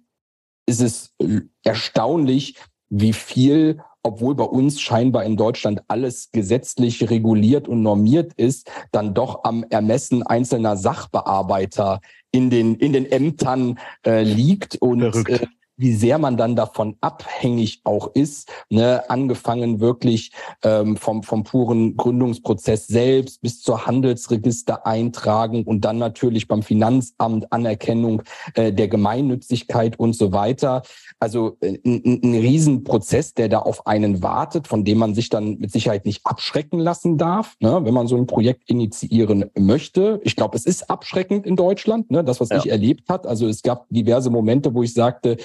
[0.66, 1.14] ist es
[1.62, 2.56] erstaunlich,
[2.88, 9.14] wie viel obwohl bei uns scheinbar in Deutschland alles gesetzlich reguliert und normiert ist, dann
[9.14, 14.76] doch am Ermessen einzelner Sachbearbeiter in den, in den Ämtern äh, liegt.
[14.76, 20.32] Und äh, wie sehr man dann davon abhängig auch ist, ne, angefangen wirklich
[20.62, 27.52] ähm, vom, vom puren Gründungsprozess selbst bis zur Handelsregister eintragen und dann natürlich beim Finanzamt
[27.52, 28.22] Anerkennung
[28.54, 30.82] äh, der Gemeinnützigkeit und so weiter.
[31.18, 35.58] Also äh, ein, ein Riesenprozess, der da auf einen wartet, von dem man sich dann
[35.58, 40.20] mit Sicherheit nicht abschrecken lassen darf, ne, wenn man so ein Projekt initiieren möchte.
[40.22, 42.58] Ich glaube, es ist abschreckend in Deutschland, ne, das, was ja.
[42.58, 43.26] ich erlebt hat.
[43.26, 45.36] Also es gab diverse Momente, wo ich sagte,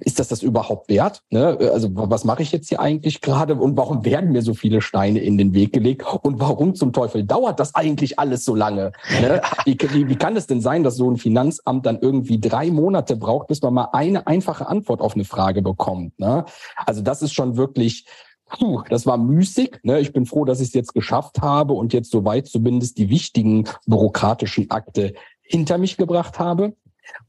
[0.00, 1.22] ist das das überhaupt wert?
[1.30, 1.58] Ne?
[1.72, 5.18] Also was mache ich jetzt hier eigentlich gerade und warum werden mir so viele Steine
[5.18, 8.92] in den Weg gelegt und warum zum Teufel dauert das eigentlich alles so lange?
[9.20, 9.40] Ne?
[9.64, 13.16] Wie, wie, wie kann es denn sein, dass so ein Finanzamt dann irgendwie drei Monate
[13.16, 16.18] braucht, bis man mal eine einfache Antwort auf eine Frage bekommt?
[16.18, 16.44] Ne?
[16.76, 18.06] Also das ist schon wirklich
[18.52, 19.78] Puh, das war müßig.
[19.82, 20.00] Ne?
[20.00, 23.64] Ich bin froh, dass ich es jetzt geschafft habe und jetzt soweit zumindest die wichtigen
[23.86, 26.74] bürokratischen Akte hinter mich gebracht habe.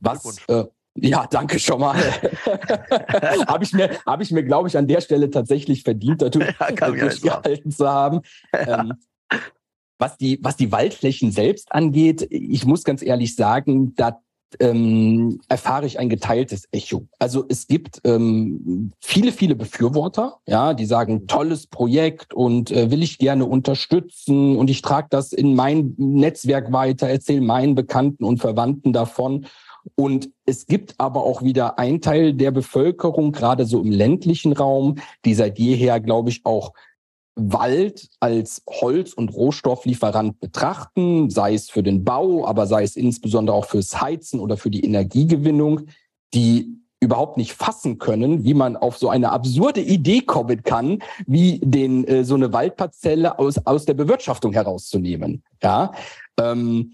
[0.01, 1.95] Was äh, ja, danke schon mal.
[3.47, 7.71] habe ich mir, ich mir, glaube ich, an der Stelle tatsächlich verdient, dadurch ja, durchgehalten
[7.71, 8.21] zu haben.
[8.53, 8.81] Ja.
[8.81, 8.93] Ähm,
[9.97, 14.19] was die, was die Waldflächen selbst angeht, ich muss ganz ehrlich sagen, da
[14.59, 17.07] ähm, erfahre ich ein geteiltes Echo.
[17.19, 23.03] Also es gibt ähm, viele, viele Befürworter, ja, die sagen, tolles Projekt und äh, will
[23.03, 28.39] ich gerne unterstützen und ich trage das in mein Netzwerk weiter, erzähle meinen Bekannten und
[28.39, 29.47] Verwandten davon.
[29.95, 34.95] Und es gibt aber auch wieder einen Teil der Bevölkerung, gerade so im ländlichen Raum,
[35.25, 36.73] die seit jeher, glaube ich, auch
[37.35, 43.55] Wald als Holz- und Rohstofflieferant betrachten, sei es für den Bau, aber sei es insbesondere
[43.55, 45.87] auch fürs Heizen oder für die Energiegewinnung,
[46.33, 51.59] die überhaupt nicht fassen können, wie man auf so eine absurde Idee kommen kann, wie
[51.59, 55.43] den äh, so eine Waldparzelle aus aus der Bewirtschaftung herauszunehmen.
[55.61, 55.91] Ja,
[56.39, 56.93] ähm,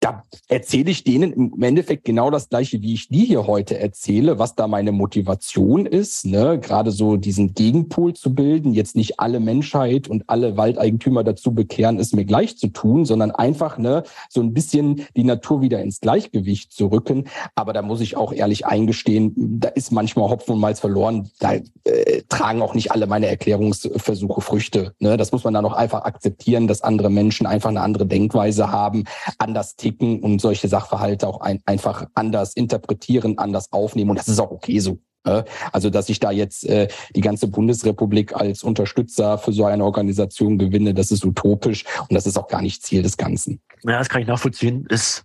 [0.00, 4.38] da erzähle ich denen im Endeffekt genau das gleiche, wie ich die hier heute erzähle,
[4.38, 6.60] was da meine Motivation ist, ne?
[6.60, 11.98] gerade so diesen Gegenpol zu bilden, jetzt nicht alle Menschheit und alle Waldeigentümer dazu bekehren,
[11.98, 16.00] es mir gleich zu tun, sondern einfach ne, so ein bisschen die Natur wieder ins
[16.00, 17.24] Gleichgewicht zu rücken.
[17.56, 21.30] Aber da muss ich auch ehrlich eingestehen, da ist manchmal Hopfen und Malz verloren.
[21.40, 24.94] Da äh, tragen auch nicht alle meine Erklärungsversuche Früchte.
[25.00, 25.16] Ne?
[25.16, 29.04] Das muss man dann auch einfach akzeptieren, dass andere Menschen einfach eine andere Denkweise haben,
[29.38, 34.10] anders ticken und solche Sachverhalte auch ein, einfach anders interpretieren, anders aufnehmen.
[34.10, 34.98] Und das ist auch okay so.
[35.26, 35.44] Ne?
[35.72, 40.58] Also, dass ich da jetzt äh, die ganze Bundesrepublik als Unterstützer für so eine Organisation
[40.58, 43.60] gewinne, das ist utopisch und das ist auch gar nicht Ziel des Ganzen.
[43.84, 44.86] Ja, das kann ich nachvollziehen.
[44.88, 45.24] Ist,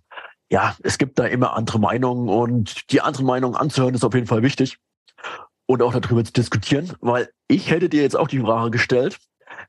[0.50, 4.26] ja, es gibt da immer andere Meinungen und die anderen Meinungen anzuhören ist auf jeden
[4.26, 4.78] Fall wichtig
[5.66, 9.18] und auch darüber zu diskutieren, weil ich hätte dir jetzt auch die Frage gestellt,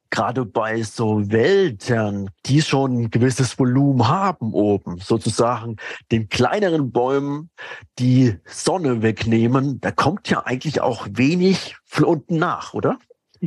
[0.10, 5.77] gerade bei so Wäldern, die schon ein gewisses Volumen haben oben, sozusagen
[6.12, 7.49] den kleineren Bäumen
[7.99, 12.97] die Sonne wegnehmen, da kommt ja eigentlich auch wenig unten nach, oder?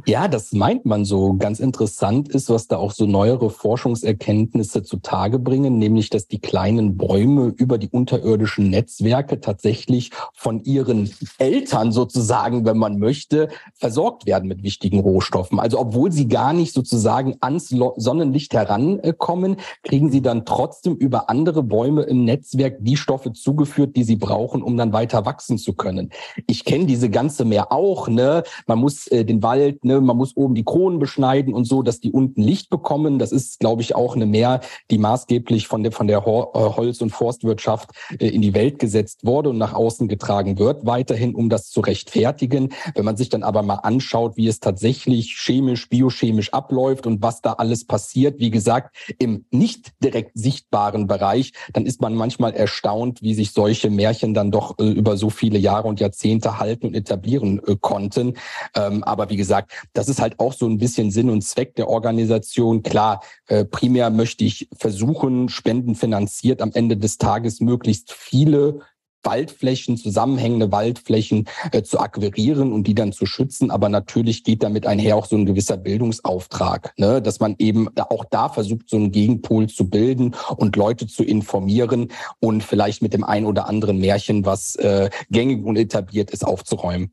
[0.07, 1.35] Ja, das meint man so.
[1.35, 6.97] Ganz interessant ist, was da auch so neuere Forschungserkenntnisse zutage bringen, nämlich, dass die kleinen
[6.97, 14.49] Bäume über die unterirdischen Netzwerke tatsächlich von ihren Eltern sozusagen, wenn man möchte, versorgt werden
[14.49, 15.59] mit wichtigen Rohstoffen.
[15.59, 21.63] Also obwohl sie gar nicht sozusagen ans Sonnenlicht herankommen, kriegen sie dann trotzdem über andere
[21.63, 26.11] Bäume im Netzwerk die Stoffe zugeführt, die sie brauchen, um dann weiter wachsen zu können.
[26.47, 28.43] Ich kenne diese ganze mehr auch, ne?
[28.67, 32.01] Man muss äh, den Wald Ne, man muss oben die Kronen beschneiden und so, dass
[32.01, 33.19] die unten Licht bekommen.
[33.19, 34.61] Das ist, glaube ich, auch eine Mehr,
[34.91, 39.25] die maßgeblich von der, von der äh, Holz- und Forstwirtschaft äh, in die Welt gesetzt
[39.25, 42.71] wurde und nach außen getragen wird, weiterhin, um das zu rechtfertigen.
[42.95, 47.41] Wenn man sich dann aber mal anschaut, wie es tatsächlich chemisch, biochemisch abläuft und was
[47.41, 53.23] da alles passiert, wie gesagt, im nicht direkt sichtbaren Bereich, dann ist man manchmal erstaunt,
[53.23, 56.95] wie sich solche Märchen dann doch äh, über so viele Jahre und Jahrzehnte halten und
[56.95, 58.35] etablieren konnten.
[58.75, 61.89] Ähm, aber wie gesagt, das ist halt auch so ein bisschen Sinn und Zweck der
[61.89, 62.83] Organisation.
[62.83, 68.81] Klar, äh, primär möchte ich versuchen, spendenfinanziert am Ende des Tages möglichst viele
[69.23, 73.71] Waldflächen, zusammenhängende Waldflächen äh, zu akquirieren und die dann zu schützen.
[73.71, 77.21] Aber natürlich geht damit einher auch so ein gewisser Bildungsauftrag, ne?
[77.21, 82.09] dass man eben auch da versucht, so einen Gegenpol zu bilden und Leute zu informieren
[82.41, 87.13] und vielleicht mit dem ein oder anderen Märchen, was äh, gängig und etabliert ist, aufzuräumen.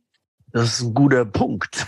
[0.56, 1.86] Das ist ein guter Punkt.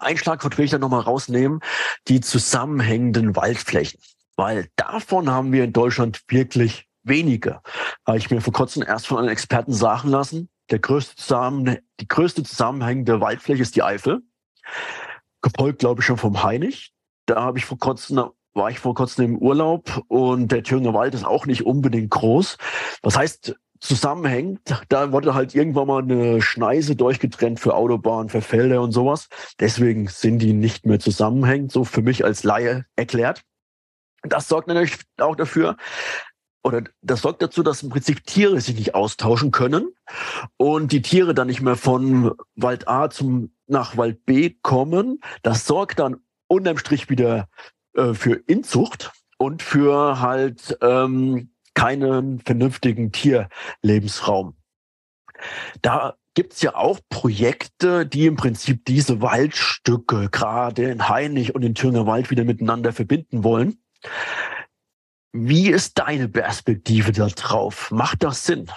[0.00, 1.60] Ein Schlagwort will ich da nochmal rausnehmen.
[2.08, 4.00] Die zusammenhängenden Waldflächen.
[4.34, 7.60] Weil davon haben wir in Deutschland wirklich wenige.
[8.04, 12.08] Habe ich mir vor kurzem erst von einem Experten sagen lassen, der größte zusammen, die
[12.08, 14.22] größte zusammenhängende Waldfläche ist die Eifel.
[15.40, 16.92] Gefolgt, glaube ich, schon vom Heinig.
[17.26, 18.20] Da habe ich vor kurzem
[18.52, 22.58] war ich vor kurzem im Urlaub und der Thüringer Wald ist auch nicht unbedingt groß.
[23.02, 24.60] Das heißt, zusammenhängt.
[24.88, 29.28] Da wurde halt irgendwann mal eine Schneise durchgetrennt für Autobahnen, für Felder und sowas.
[29.60, 33.42] Deswegen sind die nicht mehr zusammenhängend, so für mich als Laie erklärt.
[34.22, 35.76] Das sorgt natürlich auch dafür,
[36.64, 39.94] oder das sorgt dazu, dass im Prinzip Tiere sich nicht austauschen können
[40.56, 45.20] und die Tiere dann nicht mehr von Wald A zum nach Wald B kommen.
[45.42, 47.48] Das sorgt dann unterm Strich wieder
[47.94, 54.56] äh, für Inzucht und für halt ähm, keinen vernünftigen Tierlebensraum.
[55.80, 61.62] Da gibt es ja auch Projekte, die im Prinzip diese Waldstücke, gerade in Heinig und
[61.62, 63.80] in Thüringer Wald, wieder miteinander verbinden wollen.
[65.32, 67.92] Wie ist deine Perspektive darauf?
[67.92, 68.68] Macht das Sinn?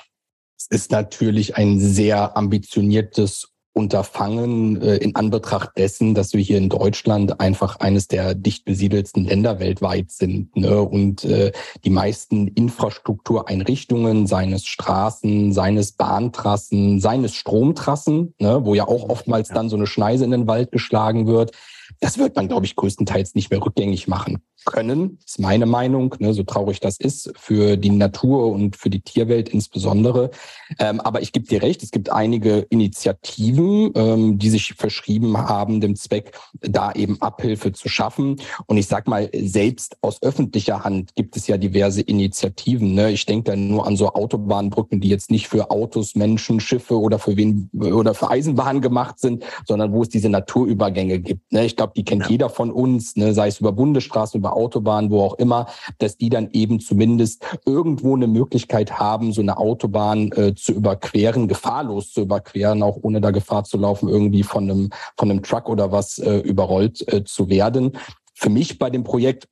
[0.60, 6.67] Es ist natürlich ein sehr ambitioniertes Unterfangen äh, in Anbetracht dessen, dass wir hier in
[6.67, 10.82] Deutschland einfach eines der dicht besiedelsten Länder weltweit sind ne?
[10.82, 11.53] und äh,
[11.86, 18.61] die meisten Infrastruktureinrichtungen, seines Straßen, seines Bahntrassen, seines Stromtrassen, ne?
[18.65, 21.51] wo ja auch oftmals dann so eine Schneise in den Wald geschlagen wird,
[21.99, 26.33] das wird man, glaube ich, größtenteils nicht mehr rückgängig machen können, ist meine Meinung, ne,
[26.33, 30.31] so traurig das ist, für die Natur und für die Tierwelt insbesondere.
[30.79, 35.81] Ähm, aber ich gebe dir recht, es gibt einige Initiativen, ähm, die sich verschrieben haben,
[35.81, 38.39] dem Zweck, da eben Abhilfe zu schaffen.
[38.67, 42.93] Und ich sag mal, selbst aus öffentlicher Hand gibt es ja diverse Initiativen.
[42.93, 43.11] Ne?
[43.11, 47.19] Ich denke da nur an so Autobahnbrücken, die jetzt nicht für Autos, Menschen, Schiffe oder
[47.19, 51.51] für wen oder für Eisenbahnen gemacht sind, sondern wo es diese Naturübergänge gibt.
[51.51, 51.65] Ne?
[51.65, 52.29] Ich glaube, die kennt ja.
[52.29, 53.34] jeder von uns, ne?
[53.34, 55.65] sei es über Bundesstraßen, über Autobahn, wo auch immer,
[55.97, 61.47] dass die dann eben zumindest irgendwo eine Möglichkeit haben, so eine Autobahn äh, zu überqueren,
[61.47, 65.69] gefahrlos zu überqueren, auch ohne da Gefahr zu laufen, irgendwie von einem, von einem Truck
[65.69, 67.97] oder was äh, überrollt äh, zu werden.
[68.36, 69.47] Für mich bei dem Projekt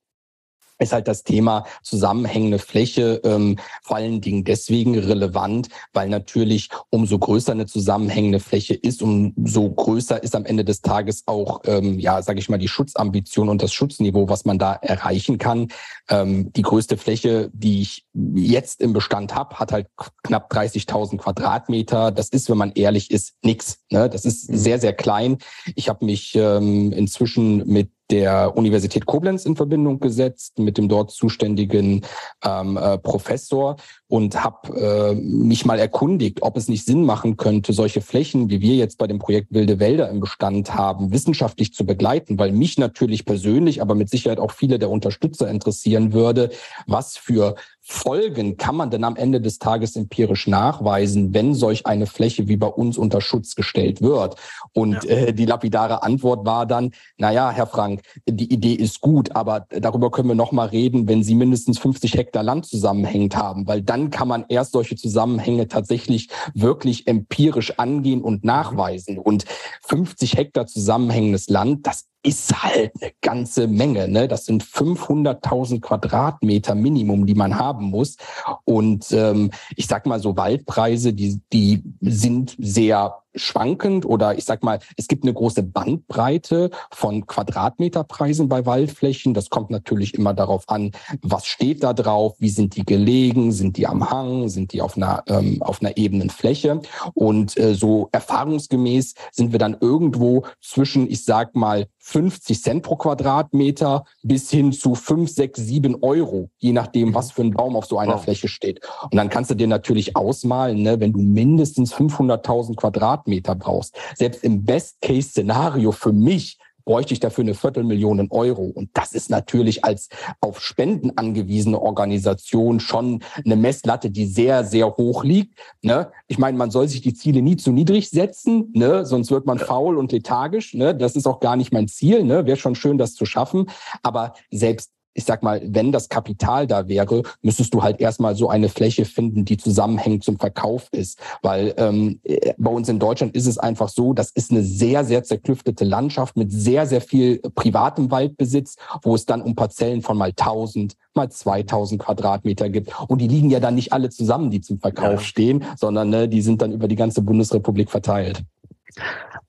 [0.80, 7.20] ist halt das Thema zusammenhängende Fläche ähm, vor allen Dingen deswegen relevant, weil natürlich umso
[7.20, 12.22] größer eine zusammenhängende Fläche ist, umso größer ist am Ende des Tages auch, ähm, ja,
[12.22, 15.68] sage ich mal, die Schutzambition und das Schutzniveau, was man da erreichen kann.
[16.10, 19.88] Ähm, die größte Fläche, die ich jetzt im Bestand habe, hat halt
[20.24, 22.12] knapp 30.000 Quadratmeter.
[22.12, 23.80] Das ist, wenn man ehrlich ist, nix.
[23.92, 24.10] Ne?
[24.10, 24.58] Das ist mhm.
[24.58, 25.38] sehr, sehr klein.
[25.76, 31.12] Ich habe mich ähm, inzwischen mit der Universität Koblenz in Verbindung gesetzt mit dem dort
[31.12, 32.06] zuständigen
[32.44, 33.76] ähm, äh, Professor
[34.08, 38.62] und habe äh, mich mal erkundigt, ob es nicht Sinn machen könnte, solche Flächen, wie
[38.62, 42.78] wir jetzt bei dem Projekt Wilde Wälder im Bestand haben, wissenschaftlich zu begleiten, weil mich
[42.78, 46.50] natürlich persönlich, aber mit Sicherheit auch viele der Unterstützer interessieren würde,
[46.88, 47.56] was für
[47.92, 52.56] Folgen kann man denn am Ende des Tages empirisch nachweisen, wenn solch eine Fläche wie
[52.56, 54.36] bei uns unter Schutz gestellt wird?
[54.74, 55.10] Und ja.
[55.10, 59.66] äh, die lapidare Antwort war dann, na ja, Herr Frank, die Idee ist gut, aber
[59.72, 63.82] darüber können wir noch mal reden, wenn Sie mindestens 50 Hektar Land zusammenhängend haben, weil
[63.82, 69.18] dann kann man erst solche Zusammenhänge tatsächlich wirklich empirisch angehen und nachweisen.
[69.18, 69.46] Und
[69.88, 74.08] 50 Hektar zusammenhängendes Land, das ist halt eine ganze Menge.
[74.08, 74.28] Ne?
[74.28, 78.18] Das sind 500.000 Quadratmeter Minimum, die man haben muss.
[78.66, 84.64] Und ähm, ich sag mal so Waldpreise, die die sind sehr schwankend oder ich sag
[84.64, 89.34] mal, es gibt eine große Bandbreite von Quadratmeterpreisen bei Waldflächen.
[89.34, 93.78] Das kommt natürlich immer darauf an, was steht da drauf, wie sind die gelegen, sind
[93.78, 96.82] die am Hang, sind die auf einer ähm, auf einer ebenen Fläche
[97.14, 102.96] und äh, so erfahrungsgemäß sind wir dann irgendwo zwischen, ich sag mal 50 Cent pro
[102.96, 107.86] Quadratmeter bis hin zu 5, 6, 7 Euro, je nachdem, was für ein Baum auf
[107.86, 108.24] so einer wow.
[108.24, 108.82] Fläche steht.
[109.04, 114.44] Und dann kannst du dir natürlich ausmalen, ne, wenn du mindestens 500.000 Quadratmeter brauchst, selbst
[114.44, 116.58] im Best-Case-Szenario für mich
[116.90, 118.64] bräuchte ich dafür eine Viertelmillion Euro.
[118.64, 120.10] Und das ist natürlich als
[120.42, 125.54] auf Spenden angewiesene Organisation schon eine Messlatte, die sehr, sehr hoch liegt.
[125.84, 126.12] Ne?
[126.28, 129.06] Ich meine, man soll sich die Ziele nie zu niedrig setzen, ne?
[129.06, 130.74] sonst wird man faul und lethargisch.
[130.74, 130.96] Ne?
[130.96, 132.24] Das ist auch gar nicht mein Ziel.
[132.24, 132.48] Ne?
[132.48, 133.70] Wäre schon schön, das zu schaffen.
[134.02, 134.90] Aber selbst
[135.20, 139.04] ich sag mal, wenn das Kapital da wäre, müsstest du halt erstmal so eine Fläche
[139.04, 141.20] finden, die zusammenhängend zum Verkauf ist.
[141.42, 145.04] Weil ähm, äh, bei uns in Deutschland ist es einfach so, das ist eine sehr,
[145.04, 150.18] sehr zerklüftete Landschaft mit sehr, sehr viel privatem Waldbesitz, wo es dann um Parzellen von
[150.18, 152.98] mal 1000, mal 2000 Quadratmeter gibt.
[153.10, 155.20] Und die liegen ja dann nicht alle zusammen, die zum Verkauf ja.
[155.20, 158.42] stehen, sondern ne, die sind dann über die ganze Bundesrepublik verteilt.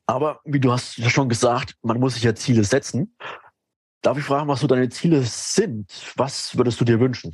[0.06, 3.14] Aber wie du hast schon gesagt, man muss sich ja Ziele setzen.
[4.02, 5.90] Darf ich fragen, was so deine Ziele sind?
[6.16, 7.32] Was würdest du dir wünschen?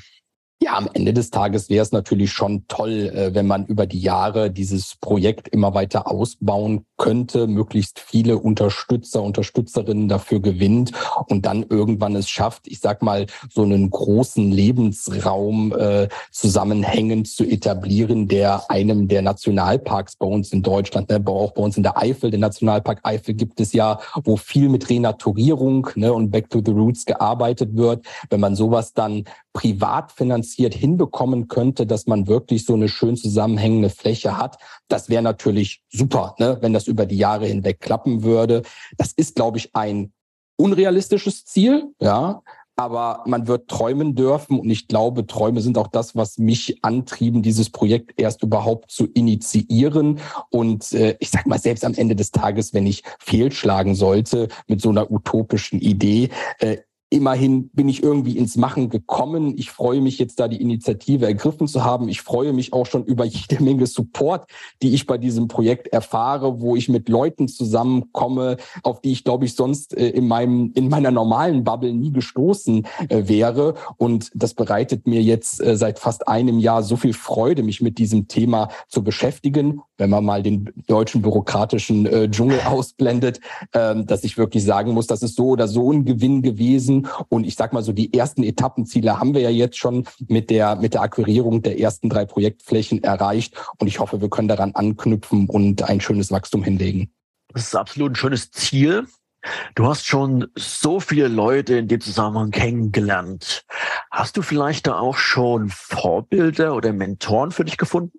[0.58, 4.00] Ja, am Ende des Tages wäre es natürlich schon toll, äh, wenn man über die
[4.00, 10.92] Jahre dieses Projekt immer weiter ausbauen könnte, möglichst viele Unterstützer, Unterstützerinnen dafür gewinnt
[11.26, 17.44] und dann irgendwann es schafft, ich sag mal, so einen großen Lebensraum äh, zusammenhängend zu
[17.44, 21.98] etablieren, der einem der Nationalparks bei uns in Deutschland, ne, auch bei uns in der
[21.98, 26.62] Eifel, den Nationalpark Eifel gibt es ja, wo viel mit Renaturierung ne, und Back to
[26.64, 28.06] the Roots gearbeitet wird.
[28.30, 29.24] Wenn man sowas dann
[29.56, 35.22] privat finanziert hinbekommen könnte, dass man wirklich so eine schön zusammenhängende Fläche hat, das wäre
[35.22, 38.64] natürlich super, ne, wenn das über die Jahre hinweg klappen würde.
[38.98, 40.12] Das ist, glaube ich, ein
[40.56, 42.42] unrealistisches Ziel, ja,
[42.76, 47.40] aber man wird träumen dürfen und ich glaube, Träume sind auch das, was mich antrieben,
[47.40, 50.20] dieses Projekt erst überhaupt zu initiieren.
[50.50, 54.82] Und äh, ich sag mal, selbst am Ende des Tages, wenn ich fehlschlagen sollte mit
[54.82, 56.28] so einer utopischen Idee,
[56.58, 56.76] äh,
[57.16, 59.54] Immerhin bin ich irgendwie ins Machen gekommen.
[59.56, 62.10] Ich freue mich jetzt da die Initiative ergriffen zu haben.
[62.10, 64.50] Ich freue mich auch schon über jede Menge Support,
[64.82, 69.46] die ich bei diesem Projekt erfahre, wo ich mit Leuten zusammenkomme, auf die ich glaube
[69.46, 73.76] ich sonst äh, in meinem in meiner normalen Bubble nie gestoßen äh, wäre.
[73.96, 77.96] Und das bereitet mir jetzt äh, seit fast einem Jahr so viel Freude, mich mit
[77.96, 83.40] diesem Thema zu beschäftigen, wenn man mal den deutschen bürokratischen Dschungel ausblendet,
[83.72, 87.44] ähm, dass ich wirklich sagen muss, das ist so oder so ein Gewinn gewesen und
[87.44, 90.94] ich sag mal so, die ersten Etappenziele haben wir ja jetzt schon mit der, mit
[90.94, 93.56] der Akquirierung der ersten drei Projektflächen erreicht.
[93.78, 97.10] Und ich hoffe, wir können daran anknüpfen und ein schönes Wachstum hinlegen.
[97.52, 99.06] Das ist absolut ein schönes Ziel.
[99.74, 103.64] Du hast schon so viele Leute in dem Zusammenhang kennengelernt.
[104.10, 108.18] Hast du vielleicht da auch schon Vorbilder oder Mentoren für dich gefunden?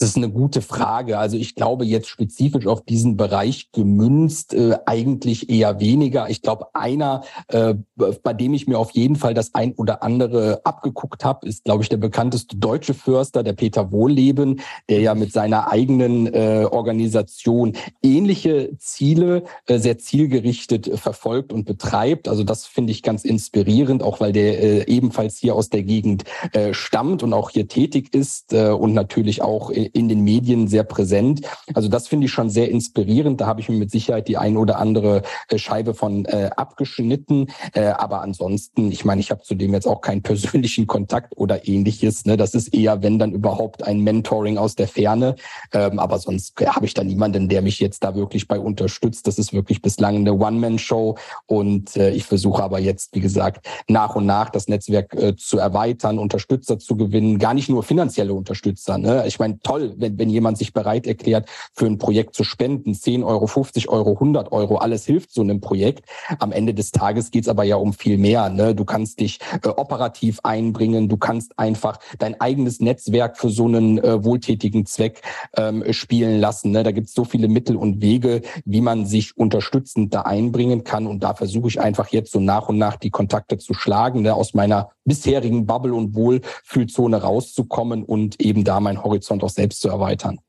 [0.00, 1.18] Das ist eine gute Frage.
[1.18, 6.28] Also ich glaube jetzt spezifisch auf diesen Bereich gemünzt äh, eigentlich eher weniger.
[6.28, 10.62] Ich glaube, einer, äh, bei dem ich mir auf jeden Fall das ein oder andere
[10.64, 15.32] abgeguckt habe, ist, glaube ich, der bekannteste deutsche Förster, der Peter Wohlleben, der ja mit
[15.32, 22.26] seiner eigenen äh, Organisation ähnliche Ziele äh, sehr zielgerichtet äh, verfolgt und betreibt.
[22.26, 26.24] Also das finde ich ganz inspirierend, auch weil der äh, ebenfalls hier aus der Gegend
[26.52, 30.84] äh, stammt und auch hier tätig ist äh, und natürlich auch in den Medien sehr
[30.84, 31.42] präsent.
[31.74, 33.40] Also das finde ich schon sehr inspirierend.
[33.40, 37.48] Da habe ich mir mit Sicherheit die ein oder andere äh, Scheibe von äh, abgeschnitten.
[37.72, 42.24] Äh, aber ansonsten, ich meine, ich habe zudem jetzt auch keinen persönlichen Kontakt oder ähnliches.
[42.24, 42.36] Ne?
[42.36, 45.36] Das ist eher, wenn dann überhaupt ein Mentoring aus der Ferne.
[45.72, 49.26] Ähm, aber sonst habe ich da niemanden, der mich jetzt da wirklich bei unterstützt.
[49.26, 51.16] Das ist wirklich bislang eine One-Man-Show.
[51.46, 55.58] Und äh, ich versuche aber jetzt, wie gesagt, nach und nach das Netzwerk äh, zu
[55.58, 57.38] erweitern, Unterstützer zu gewinnen.
[57.38, 58.98] Gar nicht nur finanzielle Unterstützer.
[58.98, 59.24] Ne?
[59.26, 62.94] Ich meine, toll, wenn, wenn jemand sich bereit erklärt, für ein Projekt zu spenden.
[62.94, 66.08] 10 Euro, 50 Euro, 100 Euro, alles hilft so einem Projekt.
[66.38, 68.48] Am Ende des Tages geht's aber ja um viel mehr.
[68.48, 68.74] Ne?
[68.74, 73.98] Du kannst dich äh, operativ einbringen, du kannst einfach dein eigenes Netzwerk für so einen
[73.98, 75.22] äh, wohltätigen Zweck
[75.56, 76.70] ähm, spielen lassen.
[76.70, 76.82] Ne?
[76.82, 81.06] Da gibt's so viele Mittel und Wege, wie man sich unterstützend da einbringen kann.
[81.06, 84.34] Und da versuche ich einfach jetzt so nach und nach die Kontakte zu schlagen, ne?
[84.34, 89.88] aus meiner bisherigen Bubble und Wohlfühlzone rauszukommen und eben da meinen Horizont auch selbst zu
[89.88, 90.40] erweitern.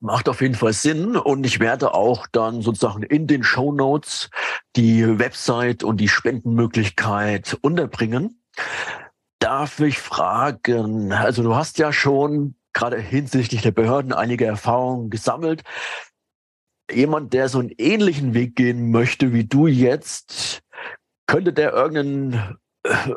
[0.00, 4.30] Macht auf jeden Fall Sinn und ich werde auch dann sozusagen in den Show Notes
[4.76, 8.40] die Website und die Spendenmöglichkeit unterbringen.
[9.40, 15.62] Darf ich fragen, also du hast ja schon gerade hinsichtlich der Behörden einige Erfahrungen gesammelt.
[16.90, 20.60] Jemand, der so einen ähnlichen Weg gehen möchte wie du jetzt,
[21.26, 22.56] könnte der irgendeinen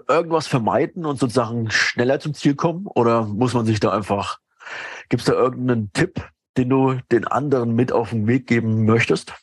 [0.07, 2.87] irgendwas vermeiden und sozusagen schneller zum Ziel kommen?
[2.87, 4.39] Oder muss man sich da einfach,
[5.09, 9.33] gibt es da irgendeinen Tipp, den du den anderen mit auf den Weg geben möchtest?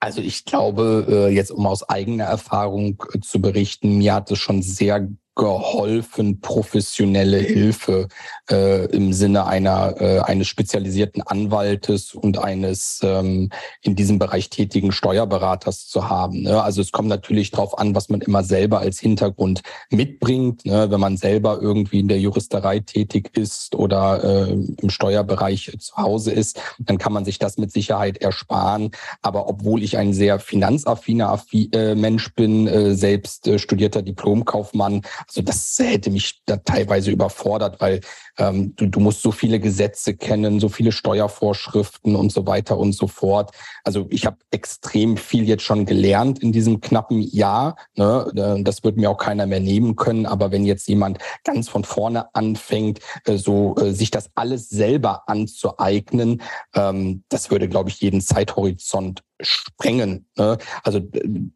[0.00, 4.38] Also ich glaube, äh, jetzt um aus eigener Erfahrung äh, zu berichten, mir hat es
[4.40, 8.08] schon sehr geholfen, professionelle Hilfe
[8.50, 14.92] äh, im Sinne einer äh, eines spezialisierten Anwaltes und eines ähm, in diesem Bereich tätigen
[14.92, 16.42] Steuerberaters zu haben.
[16.42, 16.62] Ne?
[16.62, 20.66] Also es kommt natürlich darauf an, was man immer selber als Hintergrund mitbringt.
[20.66, 20.90] Ne?
[20.90, 26.32] Wenn man selber irgendwie in der Juristerei tätig ist oder äh, im Steuerbereich zu Hause
[26.32, 28.90] ist, dann kann man sich das mit Sicherheit ersparen.
[29.22, 35.42] Aber obwohl ich ein sehr finanzaffiner äh, Mensch bin, äh, selbst äh, studierter Diplomkaufmann, also
[35.42, 38.00] das hätte mich da teilweise überfordert, weil
[38.38, 42.92] ähm, du, du musst so viele Gesetze kennen, so viele Steuervorschriften und so weiter und
[42.92, 43.52] so fort.
[43.84, 47.76] Also ich habe extrem viel jetzt schon gelernt in diesem knappen Jahr.
[47.96, 48.30] Ne?
[48.36, 50.26] Äh, das wird mir auch keiner mehr nehmen können.
[50.26, 55.24] Aber wenn jetzt jemand ganz von vorne anfängt, äh, so äh, sich das alles selber
[55.28, 56.42] anzueignen,
[56.74, 60.26] ähm, das würde, glaube ich, jeden Zeithorizont sprengen.
[60.36, 60.58] Ne?
[60.82, 61.00] Also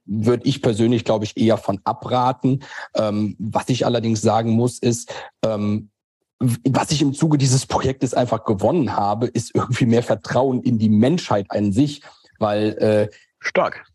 [0.05, 2.63] würde ich persönlich, glaube ich, eher von abraten.
[2.95, 5.13] Ähm, was ich allerdings sagen muss, ist,
[5.45, 5.91] ähm,
[6.39, 10.91] was ich im Zuge dieses Projektes einfach gewonnen habe, ist irgendwie mehr Vertrauen in die
[10.91, 12.03] Menschheit an sich.
[12.39, 13.09] weil äh,
[13.41, 13.87] stark.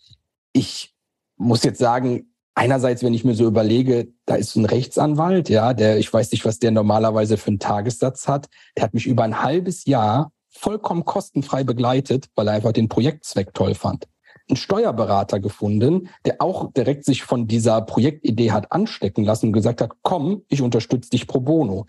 [0.54, 0.96] Ich
[1.38, 5.98] muss jetzt sagen, einerseits, wenn ich mir so überlege, da ist ein Rechtsanwalt, ja, der,
[5.98, 9.42] ich weiß nicht, was der normalerweise für einen Tagessatz hat, der hat mich über ein
[9.42, 14.08] halbes Jahr vollkommen kostenfrei begleitet, weil er einfach den Projektzweck toll fand.
[14.50, 19.82] Ein Steuerberater gefunden, der auch direkt sich von dieser Projektidee hat anstecken lassen und gesagt
[19.82, 21.86] hat, komm, ich unterstütze dich pro bono.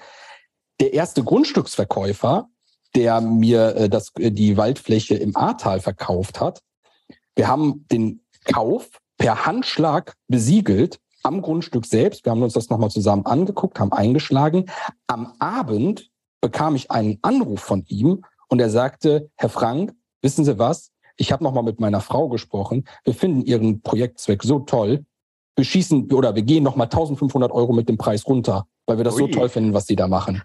[0.81, 2.49] Der erste Grundstücksverkäufer,
[2.95, 6.61] der mir äh, das, äh, die Waldfläche im Ahrtal verkauft hat,
[7.35, 12.25] wir haben den Kauf per Handschlag besiegelt am Grundstück selbst.
[12.25, 14.67] Wir haben uns das nochmal zusammen angeguckt, haben eingeschlagen.
[15.07, 16.11] Am Abend
[16.41, 20.91] bekam ich einen Anruf von ihm und er sagte, Herr Frank, wissen Sie was?
[21.17, 22.85] Ich habe nochmal mit meiner Frau gesprochen.
[23.03, 25.07] Wir finden Ihren Projektzweck so toll.
[25.57, 29.15] Wir schießen oder wir gehen nochmal 1500 Euro mit dem Preis runter, weil wir das
[29.15, 29.21] Ui.
[29.21, 30.43] so toll finden, was Sie da machen.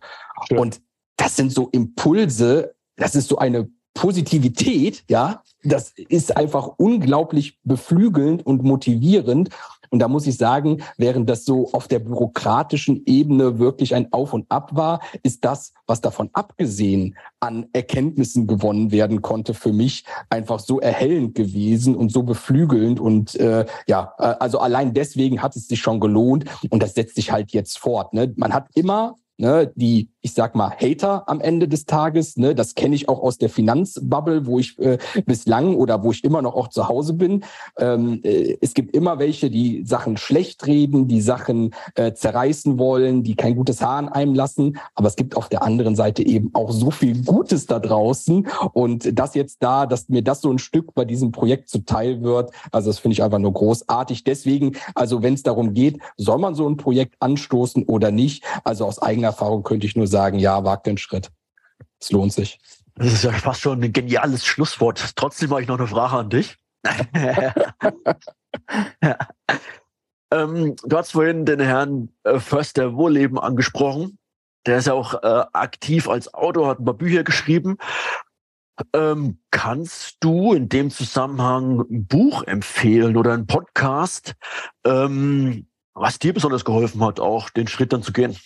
[0.48, 0.58] Schön.
[0.58, 0.82] Und
[1.18, 8.46] das sind so Impulse, das ist so eine Positivität, ja, das ist einfach unglaublich beflügelnd
[8.46, 9.50] und motivierend.
[9.90, 14.34] Und da muss ich sagen, während das so auf der bürokratischen Ebene wirklich ein Auf
[14.34, 20.06] und Ab war, ist das, was davon abgesehen an Erkenntnissen gewonnen werden konnte, für mich
[20.30, 23.00] einfach so erhellend gewesen und so beflügelnd.
[23.00, 27.16] Und äh, ja, äh, also allein deswegen hat es sich schon gelohnt und das setzt
[27.16, 28.14] sich halt jetzt fort.
[28.14, 28.34] Ne?
[28.36, 32.38] Man hat immer ne, die, ich sag mal, Hater am Ende des Tages.
[32.38, 36.24] Ne, das kenne ich auch aus der Finanzbubble, wo ich äh, bislang oder wo ich
[36.24, 37.44] immer noch auch zu Hause bin.
[37.78, 43.24] Ähm, äh, es gibt immer welche, die Sachen schlecht reden, die Sachen äh, zerreißen wollen,
[43.24, 44.78] die kein gutes Haar an einem lassen.
[44.96, 48.48] Aber es gibt auf der anderen Seite eben auch so viel Gutes da draußen.
[48.74, 52.52] Und das jetzt da, dass mir das so ein Stück bei diesem Projekt zuteil wird,
[52.72, 54.24] also das finde ich einfach nur großartig.
[54.24, 58.86] Deswegen, also wenn es darum geht, soll man so ein Projekt anstoßen oder nicht, also
[58.86, 61.30] aus eigener Erfahrung könnte ich nur sagen, ja, wagt den Schritt.
[62.00, 62.60] Es lohnt sich.
[62.96, 65.16] Das ist ja fast schon ein geniales Schlusswort.
[65.16, 66.58] Trotzdem habe ich noch eine Frage an dich.
[70.32, 74.18] ähm, du hast vorhin den Herrn äh, Förster Wohlleben angesprochen.
[74.66, 77.78] Der ist ja auch äh, aktiv als Autor, hat ein paar Bücher geschrieben.
[78.94, 84.36] Ähm, kannst du in dem Zusammenhang ein Buch empfehlen oder einen Podcast,
[84.86, 88.38] ähm, was dir besonders geholfen hat, auch den Schritt dann zu gehen?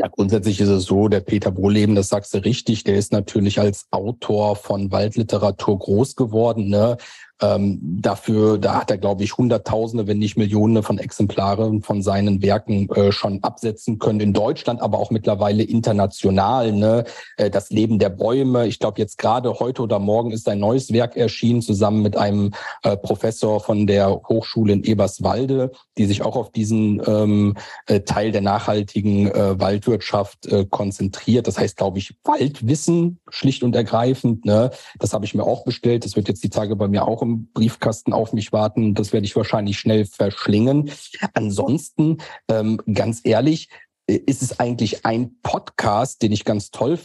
[0.00, 3.60] Ja, grundsätzlich ist es so, der Peter Bohleben, das sagst du richtig, der ist natürlich
[3.60, 6.70] als Autor von Waldliteratur groß geworden.
[6.70, 6.96] Ne?
[7.42, 12.42] Ähm, dafür, da hat er, glaube ich, Hunderttausende, wenn nicht Millionen von Exemplaren von seinen
[12.42, 16.72] Werken äh, schon absetzen können in Deutschland, aber auch mittlerweile international.
[16.72, 17.04] Ne?
[17.36, 18.66] Äh, das Leben der Bäume.
[18.66, 22.52] Ich glaube, jetzt gerade heute oder morgen ist ein neues Werk erschienen, zusammen mit einem
[22.82, 28.32] äh, Professor von der Hochschule in Eberswalde, die sich auch auf diesen ähm, äh, Teil
[28.32, 31.46] der nachhaltigen äh, Waldwirtschaft äh, konzentriert.
[31.46, 34.44] Das heißt, glaube ich, Waldwissen schlicht und ergreifend.
[34.44, 34.70] Ne?
[34.98, 36.04] Das habe ich mir auch bestellt.
[36.04, 38.94] Das wird jetzt die Tage bei mir auch im Briefkasten auf mich warten.
[38.94, 40.90] Das werde ich wahrscheinlich schnell verschlingen.
[41.34, 42.18] Ansonsten,
[42.48, 43.68] ähm, ganz ehrlich,
[44.06, 46.98] äh, ist es eigentlich ein Podcast, den ich ganz toll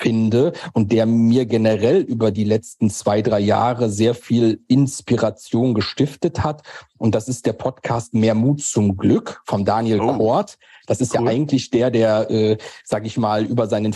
[0.00, 6.42] finde und der mir generell über die letzten zwei, drei Jahre sehr viel Inspiration gestiftet
[6.42, 6.62] hat.
[6.98, 10.16] Und das ist der Podcast Mehr Mut zum Glück von Daniel oh.
[10.16, 10.58] Kort.
[10.86, 11.26] Das ist cool.
[11.26, 13.92] ja eigentlich der, der, äh, sage ich mal, über seinen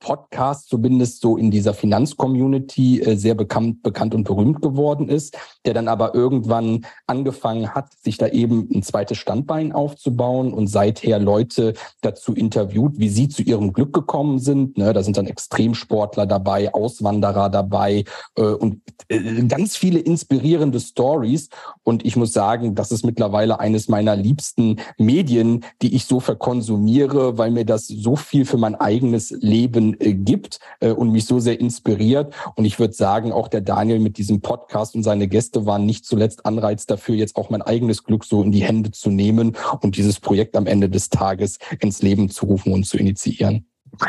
[0.00, 5.74] Finanzrocker-Podcast zumindest so in dieser Finanzcommunity äh, sehr bekannt, bekannt und berühmt geworden ist, der
[5.74, 11.74] dann aber irgendwann angefangen hat, sich da eben ein zweites Standbein aufzubauen und seither Leute
[12.00, 14.78] dazu interviewt, wie sie zu ihrem Glück gekommen sind.
[14.78, 18.04] Ne, da sind dann Extremsportler dabei, Auswanderer dabei
[18.36, 21.48] äh, und äh, ganz viele inspirierende Stories.
[21.82, 27.38] Und ich muss sagen, das ist mittlerweile eines meiner liebsten Medien, die ich so verkonsumiere,
[27.38, 31.40] weil mir das so viel für mein eigenes Leben äh, gibt äh, und mich so
[31.40, 32.34] sehr inspiriert.
[32.54, 36.04] Und ich würde sagen, auch der Daniel mit diesem Podcast und seine Gäste waren nicht
[36.04, 39.96] zuletzt Anreiz dafür, jetzt auch mein eigenes Glück so in die Hände zu nehmen und
[39.96, 43.66] dieses Projekt am Ende des Tages ins Leben zu rufen und zu initiieren.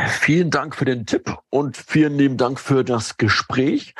[0.07, 3.95] Vielen Dank für den Tipp und vielen lieben Dank für das Gespräch.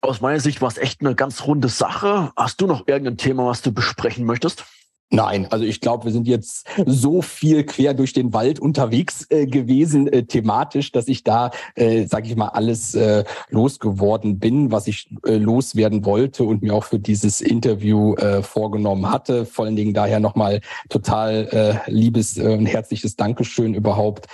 [0.00, 2.32] Aus meiner Sicht war es echt eine ganz runde Sache.
[2.36, 4.64] Hast du noch irgendein Thema, was du besprechen möchtest?
[5.10, 9.46] Nein, also ich glaube, wir sind jetzt so viel quer durch den Wald unterwegs äh,
[9.46, 14.86] gewesen, äh, thematisch, dass ich da, äh, sage ich mal, alles äh, losgeworden bin, was
[14.86, 19.46] ich äh, loswerden wollte und mir auch für dieses Interview äh, vorgenommen hatte.
[19.46, 24.26] Vor allen Dingen daher nochmal total äh, liebes und herzliches Dankeschön überhaupt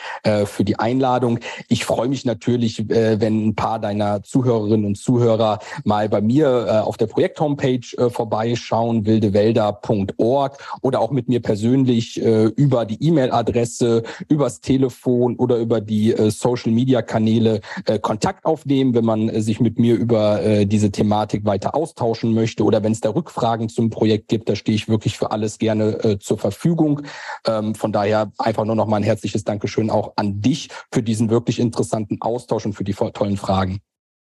[0.47, 1.39] für die Einladung.
[1.69, 6.97] Ich freue mich natürlich, wenn ein paar deiner Zuhörerinnen und Zuhörer mal bei mir auf
[6.97, 15.37] der Projekt-Homepage vorbeischauen, wildewälder.org oder auch mit mir persönlich äh, über die E-Mail-Adresse, übers Telefon
[15.37, 20.43] oder über die äh, Social-Media-Kanäle äh, Kontakt aufnehmen, wenn man äh, sich mit mir über
[20.43, 24.57] äh, diese Thematik weiter austauschen möchte oder wenn es da Rückfragen zum Projekt gibt, da
[24.57, 27.03] stehe ich wirklich für alles gerne äh, zur Verfügung.
[27.47, 31.31] Ähm, von daher einfach nur noch mal ein herzliches Dankeschön auch an dich für diesen
[31.31, 33.81] wirklich interessanten Austausch und für die tollen Fragen.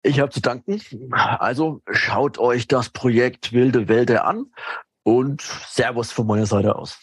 [0.03, 0.81] Ich habe zu danken.
[1.11, 4.45] Also schaut euch das Projekt Wilde Wälder an
[5.07, 6.99] und Servus von meiner Seite aus.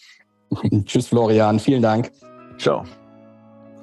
[0.85, 1.59] Tschüss, Florian.
[1.59, 2.13] Vielen Dank.
[2.59, 2.85] Ciao.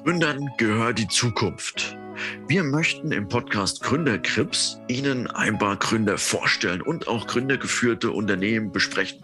[0.03, 1.97] Gründern gehört die Zukunft.
[2.47, 9.21] Wir möchten im Podcast Gründerkrips Ihnen ein paar Gründer vorstellen und auch gründergeführte Unternehmen besprechen.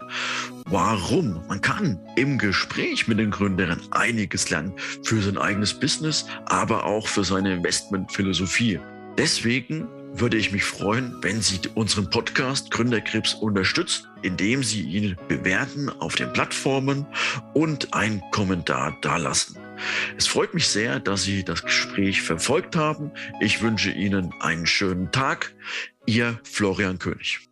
[0.66, 1.44] Warum?
[1.46, 4.72] Man kann im Gespräch mit den Gründern einiges lernen
[5.04, 8.80] für sein eigenes Business, aber auch für seine Investmentphilosophie.
[9.16, 15.88] Deswegen würde ich mich freuen, wenn Sie unseren Podcast Gründerkrebs unterstützen, indem Sie ihn bewerten
[15.88, 17.06] auf den Plattformen
[17.54, 19.58] und einen Kommentar dalassen.
[20.16, 23.12] Es freut mich sehr, dass Sie das Gespräch verfolgt haben.
[23.40, 25.54] Ich wünsche Ihnen einen schönen Tag.
[26.06, 27.47] Ihr Florian König.